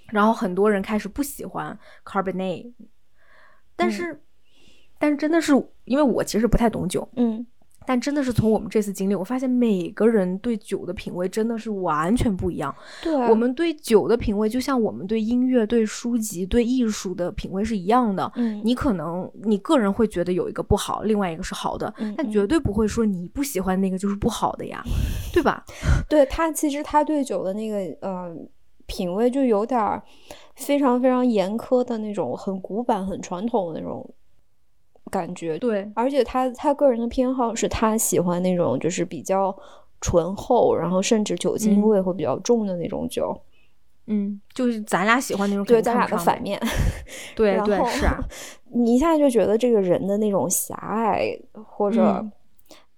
[0.08, 2.74] 然后很多人开始不喜欢 Cabernet，
[3.76, 4.20] 但是，
[4.98, 5.54] 但是真的是
[5.86, 7.46] 因为我其实不太懂酒，嗯。
[7.90, 12.72] 但真的是从我们这次经历，我发现每个人对酒的品味真的是完全不一样。
[13.02, 18.32] 对，我们对酒的品味就像我们对音乐、对书籍、对艺术的品味是一样的。
[18.36, 24.84] 嗯，你可能你个人会觉得有一个不好，另外一个是好的，但绝对不会说你不喜欢那个就是不好的呀，
[25.34, 25.66] 对吧？
[26.08, 27.78] 对他，其实他对酒的那个
[28.08, 28.32] 呃
[28.86, 30.00] 品味就有点
[30.58, 34.08] 非常非常严苛的那种，很古板、很传统的那种。
[35.10, 39.56] 感觉对，而且他他个人的偏好是他喜欢那种就是比较
[40.02, 43.40] 醇厚，然后甚至酒精味会比较重的那种酒。
[44.08, 46.60] 嗯，就是咱俩喜欢那种，对，咱俩的反面。
[47.36, 48.20] 对对是啊，
[48.74, 52.26] 你一下就觉得这个人的那种狭隘或者。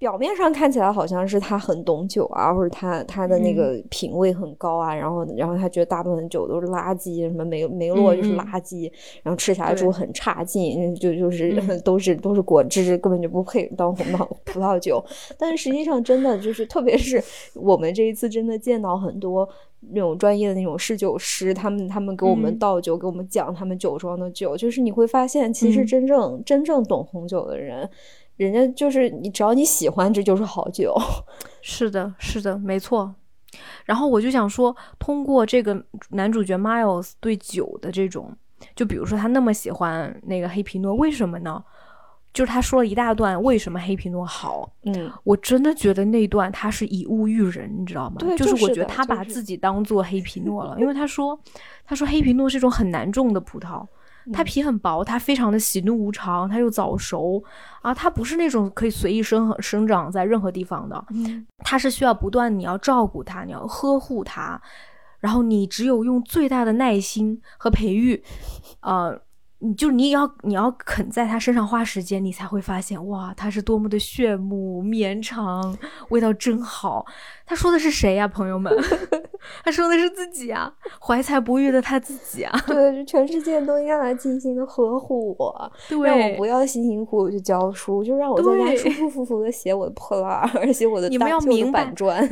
[0.02, 8.92] 表面上看起来好像是他很懂酒啊，或者他他的那个品味很高啊，然后然后他觉得大部分酒都是垃圾，什么梅梅洛就是垃圾，
[9.22, 11.54] 然后吃起来之后很差劲，就就是
[11.86, 15.06] 都是都是果汁，根本就不配当红葡 葡萄酒。
[15.38, 17.24] 但实际上真的就是，特别是
[17.54, 19.48] 我们这一次真的见到很多
[19.92, 27.88] 那种专业的那种侍酒师，他们他们给我们倒酒，给我们讲他们酒庄的酒，就是你会发现，其实真正真正懂红酒的人。
[28.38, 30.96] 人家就是你，只要你喜欢，这就是好酒。
[31.62, 33.14] 是的，是的，没错。
[33.86, 38.36] 然后我就想说，通过这个男主角 Miles 对酒的这种，
[38.76, 41.64] 就比如说他那么喜欢那个黑皮诺，为什么呢？
[42.34, 44.72] 就是他说了一大段为什么黑皮诺好。
[44.84, 48.16] 嗯，我真的觉得那段他是以物喻人，你知道吗？
[48.20, 51.38] 对，就是我觉得他把自己当做黑皮诺了，因为他说，
[51.84, 53.86] 他说黑皮诺是一种很难种的葡萄。
[54.32, 57.44] 它皮很薄，它非常的喜怒无常，它又早熟
[57.82, 61.06] 啊，它不是那种可以随意生生长在任何地方的，
[61.60, 64.62] 它是需要不断你要照顾它，你要呵护它，
[65.20, 68.24] 然后你只有用最大的耐心和培育，
[68.82, 69.22] 呃。
[69.64, 75.78] 你就你要你要肯在他身上花时间，你才会发现哇，他是多么的炫目绵长，
[76.10, 77.06] 味道真好。
[77.46, 78.74] 他说的是谁呀，朋友们？
[79.64, 82.52] 他说的是自己啊，怀才不遇的他自己啊。
[82.66, 85.72] 对，全世界都应该来尽心的呵护我，
[86.04, 92.28] 让我不要辛辛苦苦去教书，就让我在家舒舒服服的写我的破烂，而且我的大旧的板砖。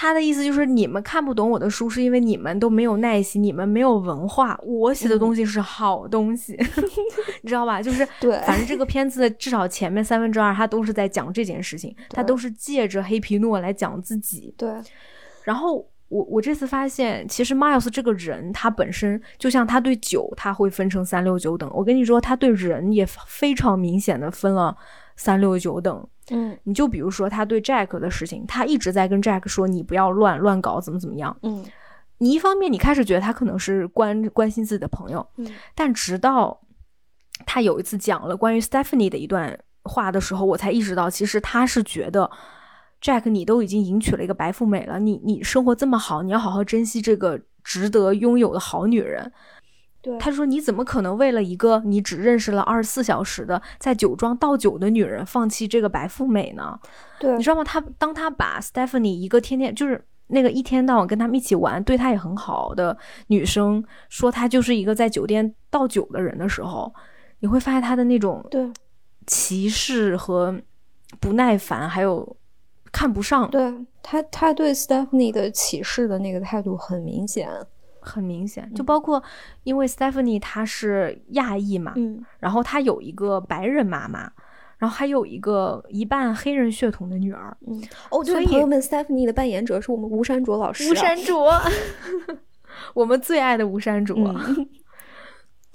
[0.00, 4.56] 他的意思就是，你们看不懂我的书，是因为你们都没有耐心，你们没有文化。
[4.62, 6.56] 我写的东西是好东西，
[7.42, 7.82] 你知道吧？
[7.82, 14.54] 就是对，反正这个片子至少前面三分之二，他都是在讲这件事情，他都是借着黑皮诺来讲自己。
[14.56, 14.70] 对。
[15.42, 21.68] 然后我我这次发现，其实 Miles 这个人，他本身就像他对酒，他会分成三六九等。
[21.74, 24.76] 我跟你说，他对人也非常明显的分了
[25.18, 26.08] 三六九等。
[26.30, 31.34] 嗯，你就比如说他对 Jack 的事情，他一直在跟 Jack 说你不要乱乱搞，怎么怎么样。
[31.42, 31.64] 嗯，
[32.18, 36.60] 你一方面你开始觉得他可能是关关心自己的朋友，嗯，但直到
[37.46, 42.30] 他有一次讲了关于 Stephanie 的一段话的时候，我才意识到，其实他是觉得
[43.00, 49.32] Jack 你都已经迎娶了一个白富美了，你你生活这么好，你要好好珍惜这个值得拥有的好女人。
[50.18, 56.78] 他说：“你怎么可能为了一个你只认识了二十四小时的在酒庄倒酒的女人，放弃这个白富美呢？
[57.18, 57.64] 对，你知道吗？
[57.64, 62.96] 他当他把 Stephanie 一个天天就是那个一天到晚跟他们一起玩，对他也很好的
[63.26, 66.94] 女生，说她就是一个在酒店倒酒的人的时候，
[67.40, 68.70] 你会发现他的那种对
[69.26, 70.58] 歧视和
[71.20, 72.36] 不耐烦，还有
[72.92, 73.50] 看不上。
[73.50, 77.50] 对他，他对 Stephanie 的歧视的那个态度很明显。”
[78.08, 79.22] 很明显，就包括
[79.64, 84.30] 因为 Stephanie 她是亚裔嘛，嗯，然后她有一个白人妈妈，
[84.78, 91.52] 然后还有一个一半黑人血统的女儿，嗯，哦，对，朋友们，Stephanie 的扮演者是我们吴山卓老师，吴山卓，
[92.94, 94.16] 我们最爱的吴山卓。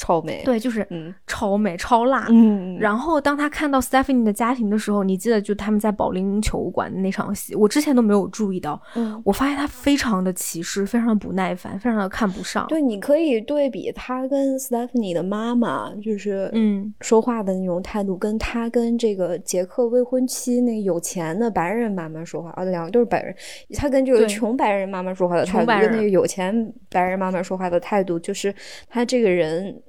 [0.03, 2.27] 超美，对，就是嗯，超美超辣。
[2.29, 8.77] 嗯，然后当他看到 Stephanie 的家庭的时候，你记得就他们在保龄球馆的那场戏，我之前都没有注意到。
[8.95, 12.67] 嗯，我发现他非常的歧视，非常的不耐烦，非常的看不上。
[12.67, 23.33] 对，你可以对比他跟 Stephanie 的妈妈，就是嗯，说话的那种态度，跟他跟这个杰克未婚妻那有钱的白人妈妈说话，啊，两个都是白人，
[23.77, 28.53] 他跟这个穷白人妈妈说话的态度，跟那个有钱白人妈妈说话的态度，就是
[28.89, 29.81] 他这个人。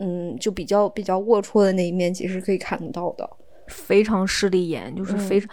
[0.00, 3.28] 嗯，就比较比较龌龊的那一面，其实可以看得到的，
[3.68, 5.48] 非常势利眼，就是非常。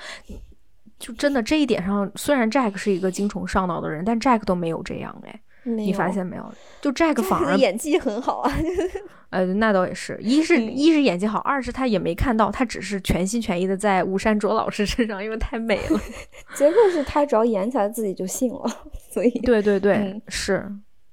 [0.99, 6.51] 就真的这一点上，虽然 Jack 是一个精虫上脑的人，但 Jack 都没有这样哎，你发现没有？
[6.81, 8.51] 就 Jack 反而演技很好啊。
[9.29, 15.99] 呃，那倒也是，一是一是演技好，二是他也没看到，他只是全心全意的在吴山卓老师身上，因为太美了。
[16.55, 18.63] 结果是他只要演起来自己就信了，
[19.11, 20.65] 所以对对对，是。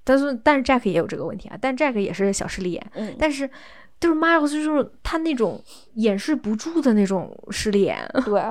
[0.05, 3.49] 但是但是 Jack 也有这个问题啊，但 Jack 也是小势利眼，但是
[3.99, 5.63] 就是 Miles 就是他那种
[5.95, 7.99] 掩饰不住的那种势利眼。
[8.25, 8.43] 对。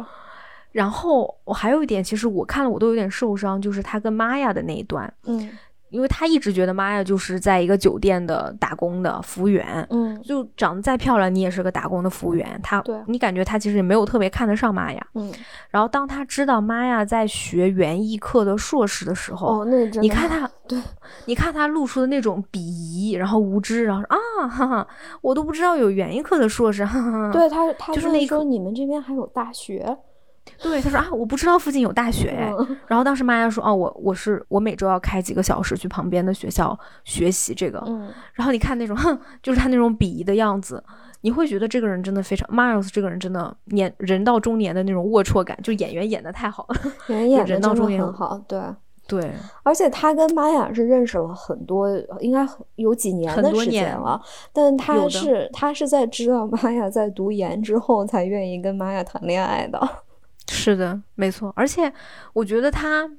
[0.72, 5.14] 然后我还有一点，其实我看了我都有点受伤，就是他跟玛雅的那一段。
[5.26, 5.58] 嗯。
[5.94, 12.60] 因为他一直觉得玛雅就是在一个酒店的打工的服务员，嗯，就长得再漂亮，你也是个打工的服务员。
[12.64, 15.32] 他，对，你感觉他其实也没有特别看得上玛雅，嗯。
[15.70, 20.82] 然后当他知道玛雅在学园艺课的硕士的时候，哦，那你看他，对，
[21.26, 24.18] 你看他露出的那种鄙夷，然后无知，然后啊，
[24.50, 24.88] 哈哈，
[25.22, 27.32] 我都不知道有园艺课的硕士，哈哈。
[27.32, 29.96] 对他，他就是那说你们这边还有大学。
[30.62, 32.54] 对，他说啊，我不知道附近有大学哎。
[32.88, 37.84] 然后当时玛雅说，哦，我我是我每周要开几个小时去旁边的学校学习这个。
[37.88, 38.10] 嗯。
[38.34, 40.82] 然后你看那种，哼， 就是他那种鄙夷的样子，
[41.22, 46.76] 你会觉得这个人真的非常，Miles 这个人真的年人到中年的那种龌龊感，就演员演的太好了。
[47.08, 48.62] 演员演 人到中年很好，对
[49.08, 49.32] 对。
[49.64, 51.89] 而且他跟玛雅是认识了很多，
[52.20, 54.22] 应该有几年的时间了。
[54.54, 59.80] 但他是他是在知道玛雅在读研之后，才愿意跟玛雅谈恋爱的。
[60.50, 61.91] 是的，没错，而且
[62.34, 63.10] 我觉得他，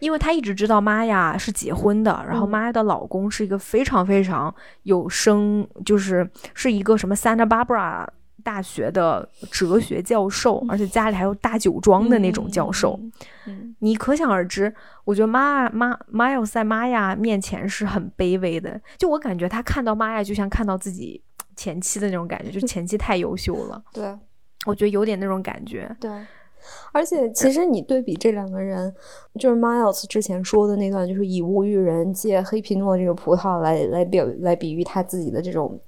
[0.00, 8.06] 因为他一直知道玛雅是结婚的，然后玛雅的老公是一个非常非常有声，就是是一个什么 Santa Barbara
[8.42, 12.98] 大学的哲学教授，而且家里还有大酒庄的那种教授。
[13.80, 14.72] 你可想而知，
[15.04, 18.80] 我觉得玛玛玛雅在玛雅面前是很卑微的。
[18.98, 21.20] 就我感觉，他看到玛雅就像看到自己
[21.56, 23.82] 前妻的那种感觉，就前妻太优秀了。
[23.92, 24.16] 对。
[24.66, 26.10] 我觉得有点那种感觉，对，
[26.92, 28.94] 而且其实你对比这两个人，
[29.38, 35.78] 就是 Miles 之前说的那段，就是以物喻人，借黑皮诺这个葡萄来来表来比喻他自己的这种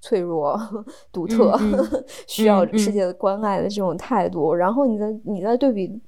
[0.00, 0.58] 脆弱、
[1.12, 1.58] 独特，
[2.26, 4.54] 需要世界的关爱的这种态度。
[4.54, 6.00] 然后你再你再对比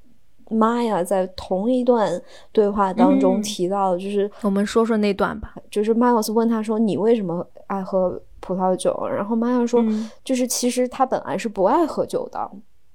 [0.51, 2.21] 玛雅在同一段
[2.53, 9.83] 对话当中提到的，就是我们说说那段吧，就是 Miles 问他说：“你为什么爱喝？”葡萄酒，然后玛雅说，
[10.23, 12.51] 就是其实他本来是不爱喝酒的，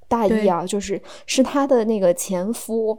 [0.08, 2.96] 大意啊，就是是他的那个前夫，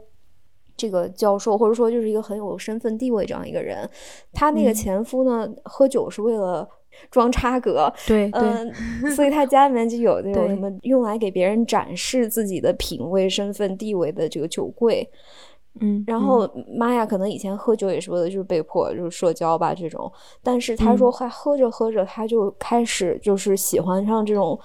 [0.75, 3.89] 这个教授或者说就是一个很有身份地位这样一个人，
[4.33, 6.67] 他那个前夫呢，喝酒是为了
[7.09, 8.69] 装差格，对，嗯，
[9.15, 15.09] 所以他家里面就有那种什么用来给别人展示自己的品味、身份、地位的这个酒柜。
[15.79, 16.47] 嗯，然后
[16.77, 20.11] 玛雅可能以前喝酒也是为了就是被迫就是社交吧这种，
[20.43, 24.59] 但是他说还喝着喝着他就开始就是喜欢上这种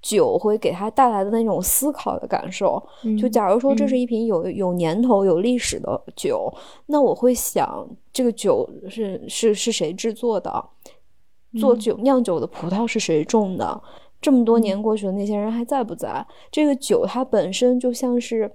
[0.00, 2.80] 酒会给他带来的那种思考的感受。
[3.20, 6.48] 就假如说这是一瓶有有年头有历史的酒，
[6.86, 10.64] 那我会想这个酒是是是谁制作的，
[11.58, 13.82] 做酒酿酒的葡萄是谁种的，
[14.20, 16.24] 这么多年过去了，那些人还在不在？
[16.52, 18.48] 这个酒它本身就像是。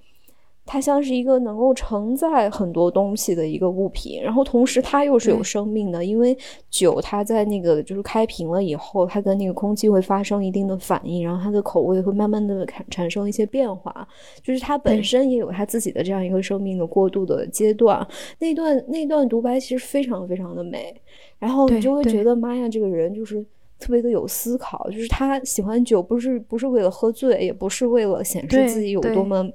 [0.68, 6.38] 它像是一个能够承载很多东西的一个物品，然后同时它又是有生命的，因为
[6.70, 14.06] 酒它在那个就是开瓶了以后，它跟那个空气会发生一定的反应，然后它的口味会慢慢的产产生一些变化，
[14.44, 18.06] 就是它本身也有它自己的这样一个生命的过渡的阶段。
[18.40, 20.94] 那段那段独白其实非常非常的美，
[21.40, 23.42] 然后你就会觉得妈呀这个人就是
[23.80, 29.50] 特别的有思考，就是他喜欢酒不是不是为了喝醉，也不是为了显示自己有多么。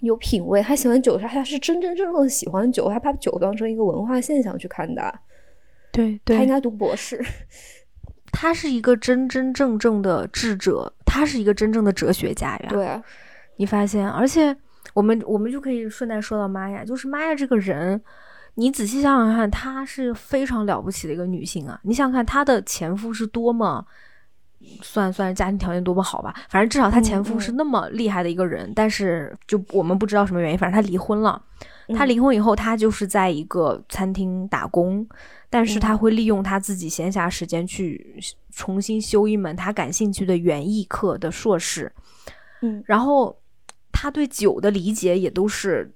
[0.00, 5.12] 有品味，他喜欢酒，他他是真真正正的喜欢酒，他把酒当成一个文化现象去看待。
[5.90, 7.20] 对，他应该读博士。
[8.30, 12.66] 他是一个真真正正的智者，他是一个真正的哲学家呀。
[12.68, 13.00] 对，
[13.56, 14.54] 你发现，而且
[14.94, 18.00] 我们我们就可以顺带说到玛雅，就是玛雅这个人，
[18.54, 21.80] 你仔细想想看，她是非常了不起的一个女性啊。
[21.82, 23.84] 你想想看，她的前夫是多么。
[24.82, 31.40] 算算家庭条件多么好吧，反正至少她前夫是那么厉害的一个人，但是就我们不知道什么原因，反正他离婚了。
[31.96, 35.06] 他离婚以后，他就是在一个餐厅打工，
[35.48, 38.18] 但是他会利用他自己闲暇时间去
[38.50, 41.90] 重新修一门他感兴趣的园艺课的硕士。
[42.60, 43.34] 嗯，然后
[43.90, 45.92] 他对酒的理解也都是。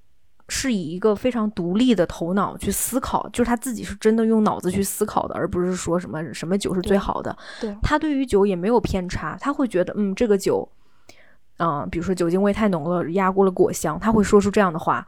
[0.49, 7.36] 是以一个非常独立的头脑去思考，就是他自己是真的用脑子去思考的，而不是说什么什么酒是最好的。
[7.61, 10.68] 对，他对于酒也没有偏差，他会觉得，嗯，这个酒，
[11.59, 15.07] 嗯，比如说酒精味太浓了，压过了果香，他会说出这样的话。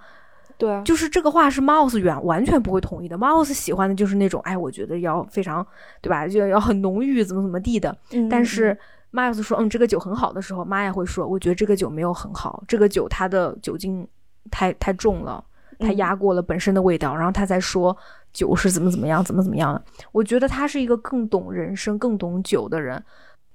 [0.56, 3.18] 对，就是这个话是 Mouse 完完全不会同意的。
[3.18, 5.66] Mouse 喜欢的就是那种，哎，我觉得要非常，
[6.00, 6.28] 对吧？
[6.28, 7.94] 就要很浓郁，怎么怎么地的。
[8.30, 8.78] 但是
[9.12, 14.06] Mouse 说，嗯，这个酒很好的时候，妈呀会说，我觉得这个酒没有很好，这个酒它的酒精
[14.50, 15.44] 太太重了，
[15.78, 17.14] 它压过了本身的味道。
[17.14, 17.96] 然后他再说
[18.32, 19.82] 酒是怎么怎么样，怎么怎么样的。
[20.12, 23.02] 我觉得他是一个更懂人生、更懂酒的人。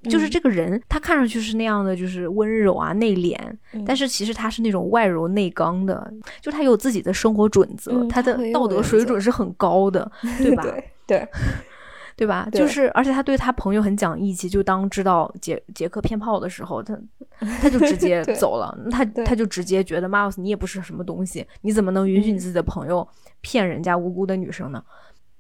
[0.04, 3.38] 就是这个人，他看上去是那样的，就是温柔啊、内敛，
[3.86, 6.10] 但是其实他是那种外柔内刚的，
[6.40, 10.10] 就他有自己的生活准则，他的道德水准是很高的，
[10.40, 10.64] 对吧？
[10.64, 11.28] 对，对
[12.26, 12.48] 吧？
[12.52, 16.98] 就是，而且他对他朋友很讲义气，就当知道杰杰克骗炮的时候，他
[17.62, 23.08] 他就直接走了，他他就直接觉得 Miles 你也不是什么东西，你怎么能允许你自己的朋友
[23.42, 24.84] 骗人家无辜的女生呢？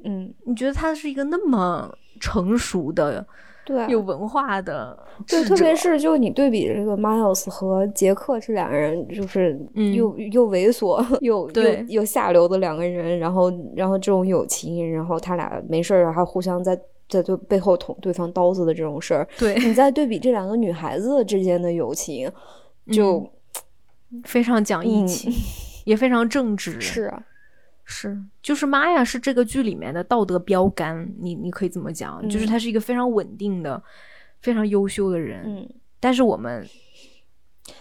[0.03, 3.25] 嗯，你觉得他是一个那么成熟的？
[3.69, 4.97] 对，有文化的，
[5.27, 9.55] 对，特别是就你对比这个 Miles 和杰克这两个人，就是
[9.93, 16.75] 又又猥琐 又又又下流的两个人，然后然后这种友情，然后他俩没事儿还互相在
[17.07, 22.27] 在对背后捅对方刀子的这种事儿，对你再对比这两个女孩子之间的友情，
[22.91, 23.23] 就
[24.23, 25.31] 非常讲义气，
[25.85, 27.21] 也非常正直，是啊。
[27.91, 33.81] 是，就是玛雅，是这个剧里面的道德标杆，你你可以这么讲，就是他是一个非常稳定的、
[34.41, 35.41] 非常优秀的人。
[35.43, 35.67] 嗯，
[35.99, 36.63] 但是我们，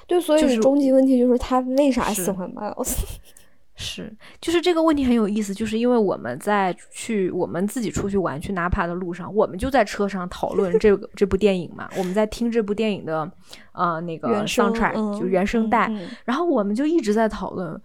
[0.06, 2.96] 对，所以终极问题就是他为啥喜欢 Miles？
[3.76, 13.30] 是，就是这个问题很有意思，就是因为我们在去我们自己出去玩去纳帕的路上，我们就在车上讨论这个 这部电影嘛，我们在听这部电影的
[13.72, 15.92] 呃那个 soundtrack 就原声带，
[16.24, 17.78] 然后我们就一直在讨论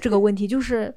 [0.00, 0.94] 这个问题，就是。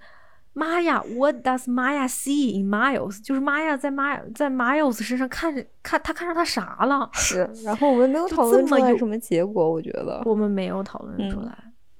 [0.57, 3.21] 妈呀，What does Maya see in Miles？
[3.21, 7.09] 就是妈呀，在妈在 Miles 身上看着看他看上他啥了？
[7.11, 11.53] 是，然后我们没有讨论出来什么结果，我觉得我们没有讨论出来。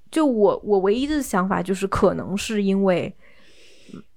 [0.10, 3.14] 就我我唯一的想法就是，可能是因为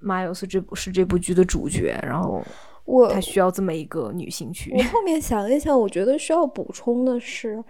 [0.00, 2.40] Miles 这部是这部剧的主角，然后
[2.84, 4.72] 我他需要这么一个女性去。
[4.72, 7.62] 我后面想一想，我觉得需要补充的是。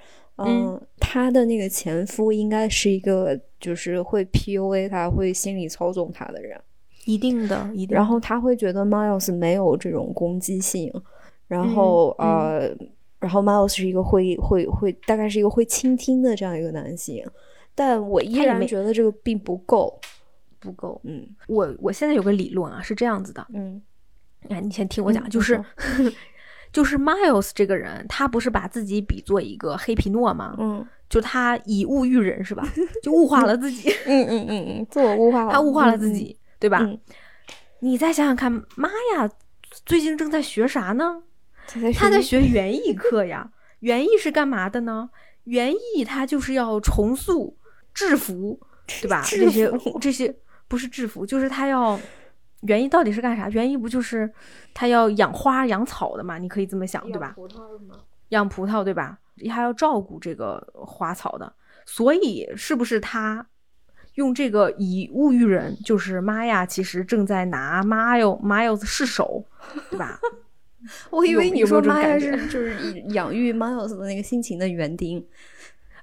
[0.47, 6.61] 嗯，他的那个前夫应该是一个，就是会 PUA 他，会心理操纵他的人，
[7.07, 7.95] 一定的，一定。
[7.95, 10.93] 然后他会觉得 Miles 没有这种攻击性，
[11.49, 12.72] 然后呃，
[13.18, 17.26] 然后 Miles 是一个会会会，大概是一个会倾听的这样一个男性，
[17.74, 20.01] 但我依然觉得这个并不够，
[20.61, 21.01] 不够。
[21.03, 23.82] 嗯，我我现在有个理论啊，是这样子的，嗯，
[24.49, 25.61] 哎，你先听我讲，就是。
[26.72, 30.54] 就是 Miles 这个人，他不是把自己比作一个黑皮诺吗？
[30.58, 32.66] 嗯，就他以物喻人是吧？
[33.02, 33.88] 就物化了自己。
[34.06, 35.52] 嗯嗯嗯嗯，自我物化了。
[35.52, 36.86] 他物化了自己，对吧？
[37.80, 39.28] 你再想想看，妈呀，
[39.86, 41.22] 最近正在学啥呢？
[41.94, 43.50] 他在学园艺课呀。
[43.80, 45.10] 园艺是干嘛的呢？
[45.44, 47.56] 园艺它就是要重塑
[47.94, 48.60] 制服，
[49.00, 49.22] 对吧？
[49.30, 50.34] 这些这些
[50.66, 51.98] 不是制服，就是他要。
[52.62, 53.48] 园艺到底是干啥？
[53.50, 54.30] 园艺不就是
[54.74, 56.38] 他要养花养草的嘛？
[56.38, 57.32] 你可以这么想，对吧？
[57.36, 57.61] 葡萄？
[58.30, 59.18] 养葡萄对吧？
[59.50, 61.52] 还要照顾这个花草的，
[61.86, 63.46] 所以是不是他
[64.14, 65.76] 用这个以物喻人？
[65.84, 69.44] 就是妈呀，其实正在拿妈哟妈哟试手，
[69.90, 70.18] 对吧？
[71.11, 75.24] 我以为你说妈呀是就是养育 Miles 的那个心情的园丁。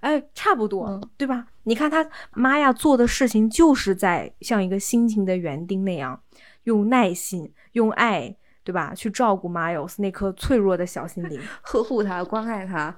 [0.02, 1.48] 哎，差不多，对吧？
[1.64, 6.22] 你看他妈呀做的事情，就是在像一个辛勤的园丁那样，
[6.66, 8.94] 用耐心、用爱，对吧？
[8.94, 12.96] 去照顾 Miles 那颗脆弱的小心灵， 呵护他、关爱他，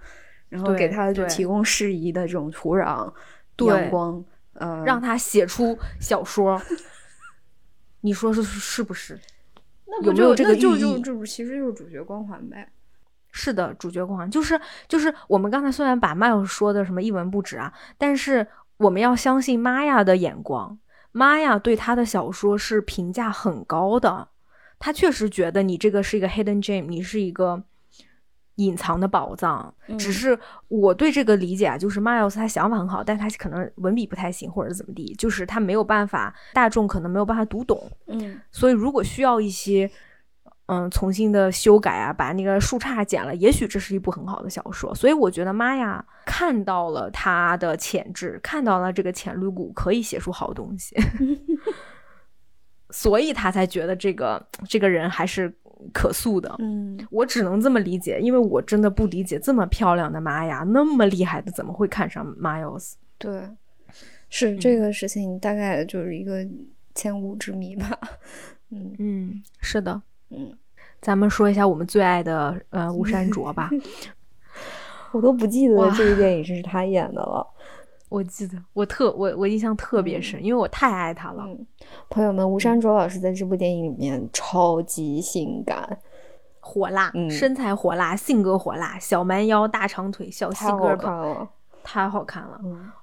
[0.50, 3.14] 然后给他就提供适宜的这种土壤、
[3.60, 6.62] 阳光，呃，让他写出小说。
[8.02, 9.20] 你说是是不是？
[9.86, 12.70] 那有没有这个就就就其实就是主角光环呗。
[13.32, 18.48] 是的，主角光环就是就是我们刚才虽然把 Miles 说的什么一文不值啊，但是
[18.78, 20.78] 我们要相信玛雅的眼光，
[21.18, 24.28] 玛雅对他的小说是评价很高的，
[24.78, 27.64] 他确实觉得你这个是一个 hidden gem，你是一个
[28.56, 29.74] 隐藏的宝藏。
[29.98, 30.38] 只是
[30.68, 37.92] 我对这个理解啊，就是 Miles 他想法很好，但他可能文笔不太行，或者怎么地，就是他没有办法，大众可能没有办法读懂。
[38.06, 39.90] 嗯，所以如果需要一些。
[40.68, 44.94] 嗯，重新的修改啊，把那个树杈剪了，也许这是一部很好的小说。
[44.94, 50.94] 所以我觉得妈呀，看到了他的潜质，看到了这个潜力股，可以写出好东西，
[52.92, 55.50] 所以他才觉得这个这个人还是
[55.94, 56.54] 可塑的。
[56.60, 62.96] 嗯，我只能这么理解，因为我真的不理解这么漂亮的玛雅，那么厉害的，怎么会看上 Miles？
[63.18, 63.50] 对，
[64.30, 66.46] 是这个事情，大概就是一个
[66.94, 67.98] 千古之谜吧。
[68.72, 70.02] 嗯嗯，是的。
[70.30, 70.58] 嗯，
[71.02, 73.70] 咱们说一下我们最爱的呃吴山卓吧。
[75.14, 77.46] 我都不记得这个电影是他演的了。
[78.10, 81.46] 我记得，我特我我印象特别深，因为我太爱他了。
[82.10, 85.98] 朋友们，吴山卓老师在这部电影里面超级性感。
[86.60, 91.48] 火辣，身材火辣，性格火辣，小蛮腰，大长腿，小细胳膊，
[91.82, 92.60] 太好看了。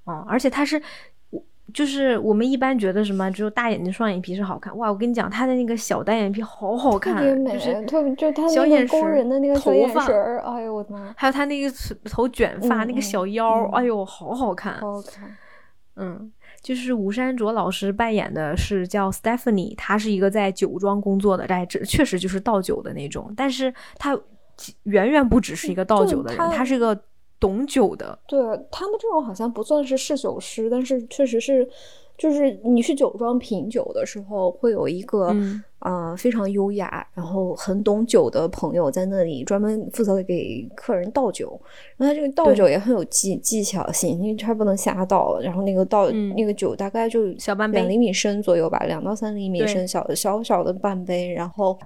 [0.06, 0.80] 嗯，而且他是，
[1.72, 4.76] 就是我们一般觉得什么，只有大眼睛、双眼皮是好看。
[4.76, 11.14] 哇，我跟你讲，他的那个小单眼皮好好看，特别美，特别就他小眼勾人的那个头发，哎呦我的妈！
[11.16, 11.72] 还有他那个
[12.04, 15.36] 头卷发，那个小腰，哎呦，好好看，好好看。
[15.96, 16.30] 嗯。
[16.62, 24.18] 就是吴山卓老师扮演的是叫 Stephanie，她是一个在酒庄工作的，这这确实就是倒酒的那种，但是她
[24.84, 26.98] 远远不只是一个倒酒的人，她是个
[27.38, 28.18] 懂酒的。
[28.26, 31.68] 对他们这种好像不算是侍酒师，但是确实是。
[32.16, 35.34] 就是你去酒庄品酒的时候，会有一个
[35.80, 41.60] 啊非常优雅，然后很懂酒的朋友在那里专门负责给客人倒酒。
[41.96, 45.40] 然后他这个倒酒也很有技技巧性，因为他不能瞎倒。
[45.40, 51.76] 然后那个倒那个酒大概就小半杯，两厘米深左右吧，两到三厘米深，小小小的半杯，然后。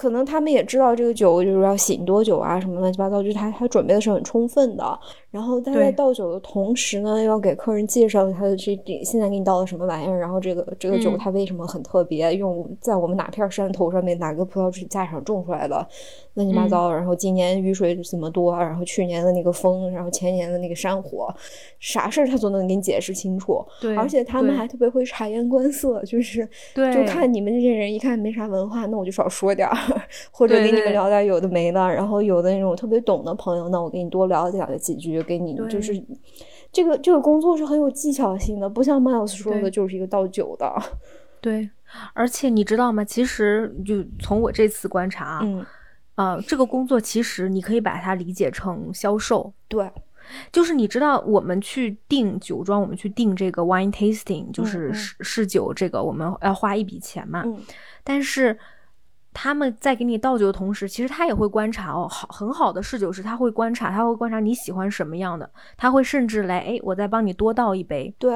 [0.00, 4.98] 可能他们也知道这个酒就是要醒多久啊，什么乱七八糟，就是他他准备的是很充分的。
[5.30, 15.86] 然后他在倒酒的同时呢，要给客人介绍他的这现在给你倒的什么玩意儿，然后这个这个酒它为什么很特别，用在我们哪片山头上面哪个葡萄架架上种出来的，
[16.34, 16.92] 乱七八糟。
[16.92, 21.32] 然后今年雨水怎么多，然后去年的那个风，然后前年的那个山火，
[21.78, 23.64] 啥事儿他都能给你解释清楚。
[23.80, 29.76] 对，而且他们还特别会察言观色，就是就看你们这些人一看没啥文化，那我就少说点儿。
[30.32, 35.92] 或者给你们聊点有的没的，然后有的那种特别懂的朋友，那我给你多聊讲几句，给你就是
[36.72, 40.72] 这个这个工作是很有技巧性的，不像 Miles 说的就是一个倒酒的。
[41.40, 41.70] 对，
[42.12, 43.04] 而且你知道吗？
[43.04, 45.64] 其实就从我这次观察，嗯，
[46.14, 49.52] 呃，这个工作其实你可以把它理解成销售。
[49.68, 49.90] 对，
[50.52, 57.42] 就是你知道我们去订酒庄，我们去订这个 wine tasting，就是试试酒，这个我们要花一笔钱嘛。
[57.44, 57.60] 嗯，
[58.04, 58.58] 但是。
[59.32, 68.30] 他们在给你倒酒的同时，其实他也会观察哦，好很好的侍酒师，他会观察，他会观察你喜欢什么样的，他会甚至来，哎，我再帮你多倒一杯，对。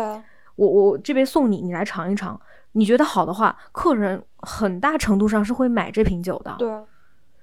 [0.57, 2.40] 我我这杯送你，你来尝一尝，
[2.72, 6.72] 你觉得好的话，客人很大程度上是会买这瓶酒的，对，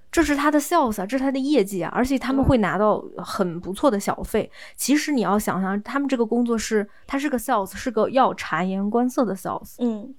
[0.10, 4.50] 这是他的 sales，这是他的业绩啊，而且他们会拿到很不错的小费。
[4.78, 10.16] 其实你要想想，他们这个工作是，他是个 sales，是个要察言观色的 sales，嗯。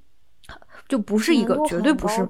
[0.92, 2.28] 就不是一个，绝对不是，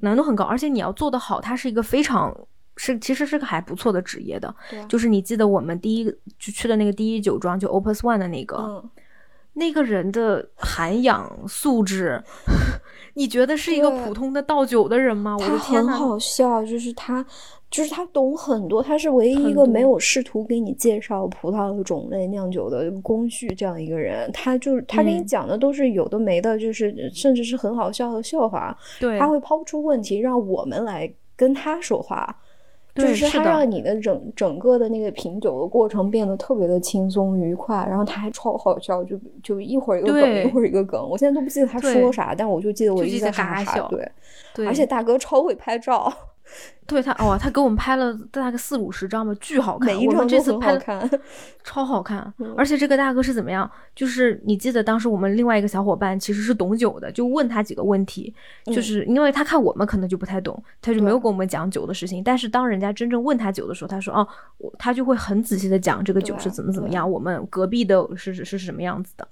[0.00, 2.34] 难度很高，而且你要做得好，它是一个非常
[2.78, 4.54] 是，其实是个还不错的职业的。
[4.88, 8.82] 就是你记得我们第一就去的那个第一酒庄，就 Opus One 的那个，
[9.52, 12.22] 那个人的涵养素质。
[13.12, 15.36] 你觉得是一个普通的倒酒的人吗？
[15.38, 17.22] 我的天很好笑，就是他，
[17.72, 24.30] 就是他懂很多，他是唯一一个没有试图给你介绍葡萄的种类、酿酒的工序这样一个人。
[24.30, 28.76] 他就是他给你讲的都是有的没的，就是甚至是很好笑的笑话。
[29.00, 32.38] 对，他会抛出问题，让我们来跟他说话。
[32.94, 43.90] 就是他让你的整整个的那个品酒的过程变得特别的轻松愉快，然后他还超好笑，就就一会儿一个梗，一会儿一个梗，我现在都不记得他说啥，但我就记得我一直在哈哈笑。
[44.54, 46.12] 对，而且大哥超会拍照。
[46.84, 49.86] 对他哦，他给我们拍了大概四五十张吧，巨好看。
[49.86, 51.08] 每一张这次拍看，
[51.64, 52.30] 超好看。
[52.56, 53.70] 而且这个大哥是怎么样？
[53.94, 58.34] 就是你记得当时我们另外一个小伙伴其实是懂酒的，就问他几个问题，
[58.66, 62.22] 就是因为他看我们可能就不太懂，他就没有跟我们讲酒的事情。
[62.22, 64.28] 但是当人家真正问他酒的时候，他说哦，
[64.78, 69.26] 他就会很仔细的讲这个酒是怎么怎么样，我们隔壁的是是是什么样子的。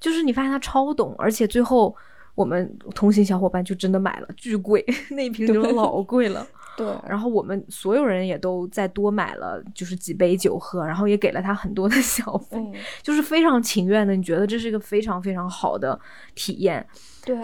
[0.00, 1.94] 就是你发现他超懂，而且最后
[2.34, 6.46] 我们同行小伙伴就真的买了，巨贵， 那一瓶酒老贵了。
[6.76, 12.58] 对，然后我们所有人也都再多买了，就是几杯酒喝，然后也给了他很多的 小费，
[13.02, 14.16] 就是非常情愿的。
[14.16, 15.98] 你觉得这是一个非常非常好的
[16.34, 16.86] 体验？
[17.24, 17.36] 对，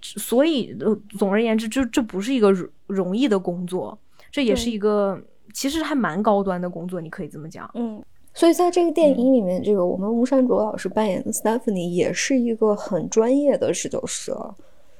[0.00, 0.74] 所以
[1.18, 2.50] 总而言之，就这不是一个
[2.86, 3.98] 容易的工作，
[4.30, 5.20] 这也是一个
[5.52, 7.70] 其实还蛮高端的工作，你可以这么讲。
[7.74, 8.02] 嗯，
[8.32, 14.32] 所以在这个电影里面，这个我们吴山卓老师扮演的 Stephanie 也是一个很专业的侍酒师。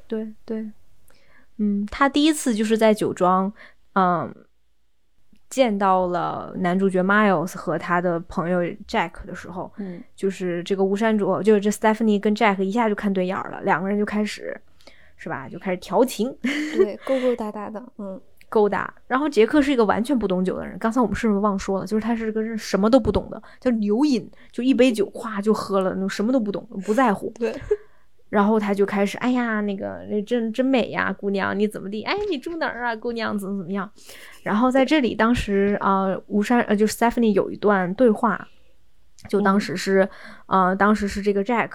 [0.07, 0.71] 对对。
[1.59, 3.53] 嗯，他第一次就是在酒庄，
[3.95, 4.35] 嗯，
[5.49, 14.61] 见到了男主角 Miles 和他的朋友 Jack 的时候，嗯，就是这个吴山卓，就是这 Stephanie 跟 Jack 一下就看对眼了，两个人就开始，
[15.17, 15.49] 是吧？
[15.49, 18.93] 就开始调情，对， 勾勾搭搭的，嗯，勾搭。
[19.07, 21.87] 然后杰克是一个完全不懂酒的人，刚才我们是不是忘说了？
[21.87, 27.33] 就是他是个什么都不懂的，叫牛饮，就一杯酒哗就喝了，那什么都不懂，不在乎。
[27.39, 27.55] 对。
[28.35, 32.03] 然后他就开始，哎呀，那个那真真美呀，姑娘，你怎么地？
[32.03, 33.89] 哎，你住哪儿啊，姑娘，怎么怎么样？
[34.43, 38.49] 然后在这里，当时啊，吴山呃，就是 Stephanie 有一段对话，
[39.29, 40.09] 就当时是，
[40.47, 41.71] 呃，当时是这个 Jack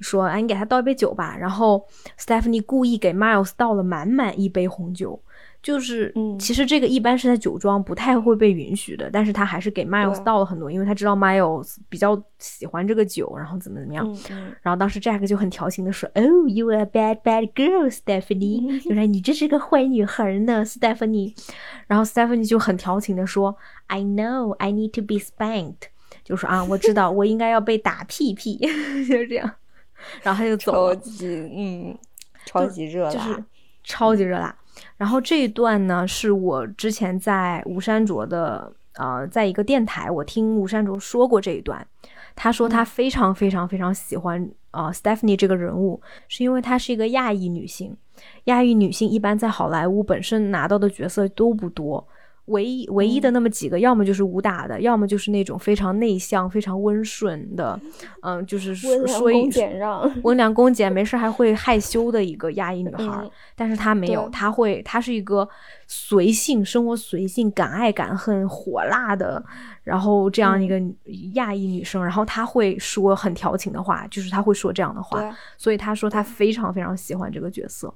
[0.00, 1.36] 说，哎，你给他倒一杯酒吧。
[1.38, 1.86] 然后
[2.18, 5.22] Stephanie 故意给 Miles 倒了满满一杯红酒。
[5.62, 14.06] 就是，其实这个一般是在酒庄不太会被允许的，但是他还是给 Miles 倒了很多，因为他知道 Miles 比较喜欢这个酒，然后怎么怎么样。
[14.62, 18.80] 然后当时 Jack 就很调情的说：“Oh, you are a bad bad girl, Stephanie。
[18.88, 21.34] ”就说你这是个坏女孩呢，Stephanie。
[21.86, 23.54] 然后 Stephanie 就很调情的说
[23.88, 25.88] ：“I know, I need to be spanked。”
[26.24, 28.56] 就说啊，我知道我应该要被打屁屁，
[29.06, 29.50] 就是这样。
[30.22, 30.96] 然后他就走了。
[30.96, 31.98] 超级嗯，
[32.46, 33.44] 超级热辣，
[33.84, 34.56] 超级热辣。
[34.96, 41.86] 然后这一段呢，是我之前在吴山卓的呃，在一个电台，我听吴山卓说过这一段。
[42.36, 47.96] 他说他非常非常非常喜欢呃 Stephanie 这个人物，是因为她是一个亚裔女性。
[48.44, 52.06] 亚裔女性一般在好莱坞本身拿到的角色都不多。
[52.50, 57.78] 唯一唯一的那么几个，要么就是武打的，要么就是那种非常内向、非常温顺的，
[58.22, 59.48] 嗯，就是说一
[60.22, 63.28] 温良恭俭，没事还会害羞的一个亚裔女孩。
[63.54, 65.48] 但是她没有，她会，她是一个
[65.86, 69.42] 随性、生活随性、敢爱敢恨、火辣的，
[69.84, 70.80] 然后这样一个
[71.34, 72.02] 亚裔女生。
[72.02, 75.34] 然后她会说很调情的话，就是她会说这样的话。
[75.56, 77.92] 所以她说她非常非常喜欢这个角色。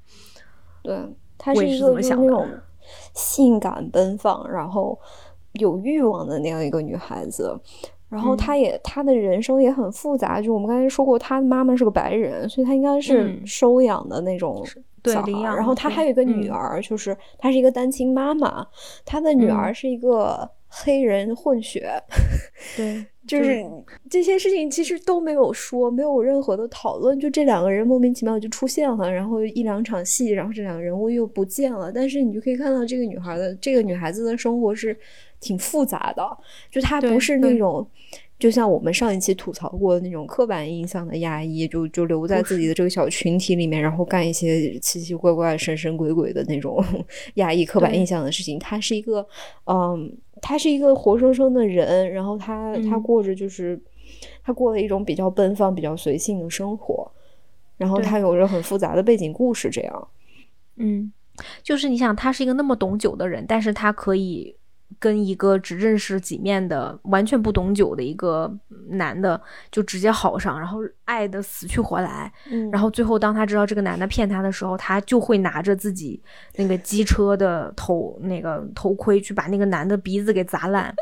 [0.83, 0.97] 对，
[1.37, 2.49] 她是一个那种。
[3.15, 4.99] 性感奔放，然后
[5.55, 7.59] 有欲望的那样一个女孩子，
[8.09, 10.41] 然后她也她的人生也很复杂。
[10.41, 14.65] 就我们刚才说过，她的妈妈是个白人，所以她应该是收养的那种
[15.05, 15.33] 小孩。
[15.43, 18.67] 然后她还有一个女儿，就是她是一个单亲妈妈，
[19.05, 20.49] 她的女儿是一个
[20.83, 21.91] 黑人混血。
[22.77, 23.05] 对。
[23.27, 23.65] 就是
[24.11, 31.91] 这些事情其实都没有说，没有任何的讨论，就这两个人莫名其妙就出现了，然后一两场戏，然后这两个人物又不见了。
[31.91, 34.95] 但是你就可以看到这个女孩的这个女孩子的生活是
[35.41, 36.23] 挺复杂的，
[36.71, 37.89] 就她不是那种，
[38.39, 46.85] 就像我们上一期吐槽过的那种刻板印象的压抑，就就留在自己的这个小群体里面，然后干一些奇奇怪怪、神神鬼鬼的那种
[47.37, 48.59] 压抑刻板印象的事情。
[48.59, 49.27] 她是一个，
[49.65, 50.15] 嗯。
[50.47, 53.81] 他是一个活生生的人，然后他他过着就是
[54.43, 57.11] 他过了一种比较奔放、比较随性的生活，
[57.79, 60.09] 然后他有着很复杂的背景故事，这样。
[60.77, 61.11] 嗯，
[61.63, 64.55] 就是你想，他是一个那么懂酒的人，但是他可以。
[64.99, 68.53] 跟一个只认识几面的、完全不懂酒的一个
[68.89, 69.41] 男的，
[69.71, 72.33] 就直接好上，然后爱的死去活来。
[72.51, 76.23] 嗯，然后最后当他知道这个男的骗他的时候，他就会拿着自己
[76.57, 80.95] 那个机车的头那个头盔去把那个男的鼻子给砸烂。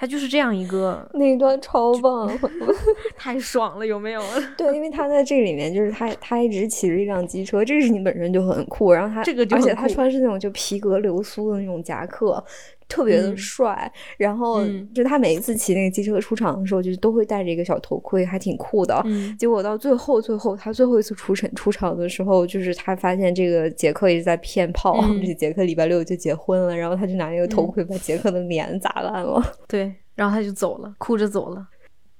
[0.00, 2.30] 他就是这样一个 那一段超棒，
[3.18, 4.22] 太爽了，有没有？
[4.56, 8.92] 对，因为他在这里面就是他他一直骑着一辆机车，这个事情本身就很酷。
[8.92, 12.42] 然后他这个而且他穿是那种就皮革流苏的那种夹克。
[12.88, 14.62] 特别的帅，然后
[14.94, 19.04] 就他每一次骑那个机车出场的时候，就都会戴着一个小头盔，还挺酷的。
[19.38, 29.42] 结果到最后，最后他最后一次出场出场的时候，就是他发现这个杰克一直在骗炮，这杰克礼拜六就结婚了，然后他就拿那个头盔把杰克的脸砸烂了。
[29.68, 31.66] 对，然后他就走了，哭着走了。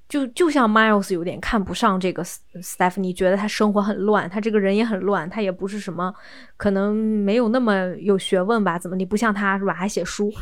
[0.09, 6.15] 就就像 Miles 有点看不上这个 Stephanie，觉得他生活很乱，他这个人也很乱，他也不是什么，
[6.57, 8.79] 可能没有那么有学问吧？
[8.79, 9.75] 怎么你不像他是吧？
[9.75, 10.33] 还写书？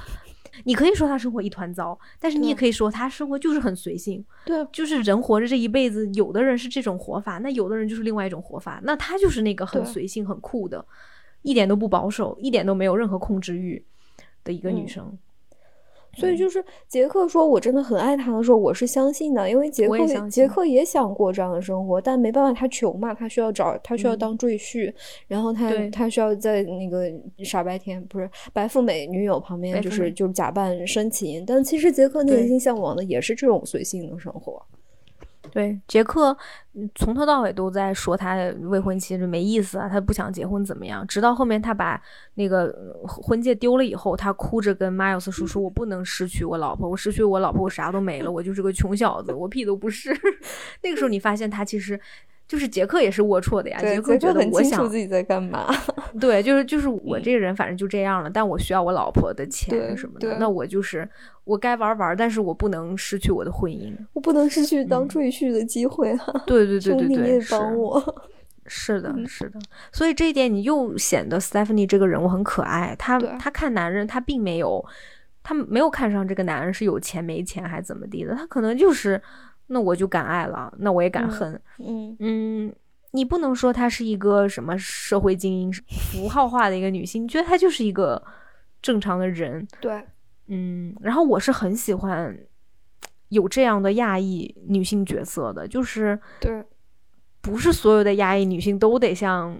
[0.65, 4.25] 你可以说他生活一团糟，但是你也可以说他生活就是很随性。
[4.47, 8.81] 对，就是人活着这一辈子，有的人是这种活法，那有的人就是另外一种活法。
[8.85, 10.83] 那他就是那个很随性、很酷的，
[11.43, 13.85] 一点都不保守，一点都没有任何控制欲
[14.45, 15.19] 的一个女生。
[16.17, 24.93] 所以就是杰克说我真的很爱他的时候，我是相信的，因为杰克杰克也想过这样的生活，但没办法，他穷嘛，他需要找他需要当赘婿，
[25.29, 27.13] 然后他他需要在那个
[27.45, 34.61] 傻白甜不是白富美女友旁边，就是就假扮深情，但其实杰克内心向往的也是这种随性的生活。
[35.57, 36.37] 对，杰克
[36.95, 41.07] 从头到尾都在说他未婚妻就没意思啊，他不想结婚怎么样？
[41.07, 41.99] 直到后面他把
[42.35, 42.71] 那个
[43.07, 50.15] 婚戒丢了以后，他哭着跟 Miles 说：“说我不能失去我老婆，我失去我老婆，我啥都没了，我就是个穷小子，我屁都不是。
[50.85, 51.99] ”那个时候你发现他其实。
[52.49, 55.67] 就是杰克也是龌龊的呀，杰克觉得我想自己在干嘛？
[56.21, 61.09] 对，就是就是 我这个人反正就这样了，但我需要我老婆的钱什么的，那我就是
[61.45, 66.43] 我该玩玩，但是我不能失去我的婚姻，我不能失去当赘婿的机会啊！
[66.47, 68.25] 对对对 对对，你也帮我。
[68.69, 69.59] 是的，是的，
[69.93, 72.95] 所以这一点你又显得 Stephanie 这个人物很可爱。
[72.99, 74.85] 他他看男人，他并没有
[75.43, 79.21] 他没有看上这个男人是有钱没钱还怎么地的，他可能就是。
[79.69, 81.61] 那我就敢爱了，那我也敢恨。
[81.79, 82.73] 嗯嗯，
[83.11, 88.23] 你不能说她是一个什么社会精英、符号化的一个女性，你觉得她就是一个
[88.81, 89.67] 正常的人。
[89.81, 90.03] 对，
[90.47, 90.95] 嗯。
[91.01, 92.37] 然后我是很喜欢
[93.31, 96.65] 有这样的亚裔女性角色的，就是对，
[97.41, 99.57] 不是所有的亚裔女性都得像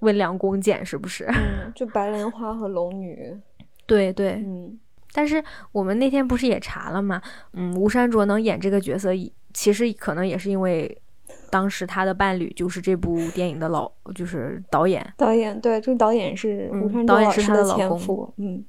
[0.00, 1.24] 温良恭俭，是不是？
[1.24, 3.36] 嗯，就白莲花和龙女，
[3.86, 4.78] 对对，嗯。
[5.16, 5.42] 但是
[5.72, 7.22] 我们那天不是也查了吗？
[7.54, 9.12] 嗯，吴山卓能演这个角色，
[9.54, 11.00] 其实可能也是因为
[11.48, 15.14] 当时他的伴侣就是这部电影的老，就是导演。
[15.16, 18.62] 导演对，这个导演是吴山卓老师的前夫，嗯，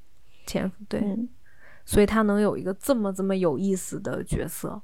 [0.45, 1.03] 前夫对，
[1.83, 4.81] 所以他能有一个这么这么有意思的角色。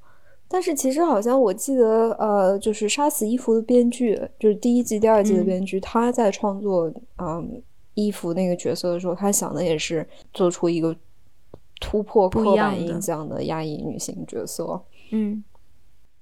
[0.50, 10.94] 但是其实好像我记得，呃，就是《杀死伊芙》的编剧，就是第一季、第二季的编剧，他在创作嗯伊芙那个角色的时候，他想的也是做出一个。
[11.84, 14.82] 突破刻板印象的压抑女性角色，
[15.12, 15.44] 嗯，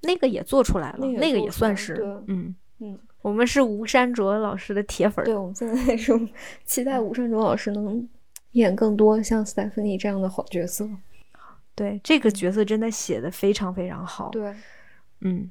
[0.01, 1.93] 那个也做出来了，那个也算是，
[2.27, 6.19] 嗯嗯，我们是吴山卓老师的铁粉，对，我们现在是
[6.65, 8.09] 期待吴山卓老师能
[8.53, 10.89] 演更多像斯坦芬妮这样的好角色。
[11.75, 14.29] 对，这个角色真的写的非常非常好。
[14.29, 14.53] 对，
[15.19, 15.49] 嗯，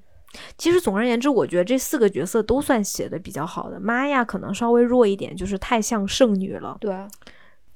[0.58, 3.78] 其实总而言之，我觉得这四个角色都算写的比较好的。
[3.78, 6.76] 玛雅可能稍微弱一点，就是太像圣女了。
[6.80, 6.92] 对。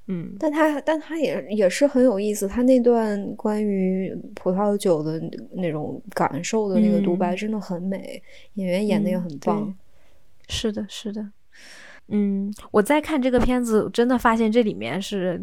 [0.07, 5.19] 嗯，但他但他也也是很有意思，他那段关于葡萄酒的
[5.53, 8.23] 那种感受的那个独白真的很美，
[8.55, 9.75] 演员演的也很棒。
[10.49, 11.27] 是的，是的。
[12.09, 15.43] 嗯，我在看这个片子，真的发现这里面是，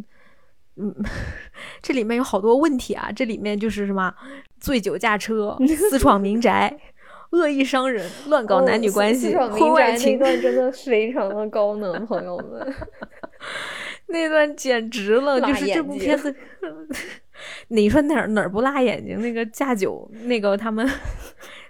[0.76, 0.94] 嗯，
[1.82, 3.12] 这里面有好多问题啊！
[3.12, 4.14] 这里面就是什么
[4.60, 5.58] 醉酒驾车、
[5.90, 6.72] 私闯民宅、
[7.32, 12.72] 恶意伤人、乱搞男女关系、婚外情，那段真的非常的高能，朋友们。
[14.12, 16.34] 那段简直了，就是这部片子，
[17.70, 19.20] 你说哪儿哪儿不辣眼睛？
[19.22, 20.88] 那个驾酒，那个他们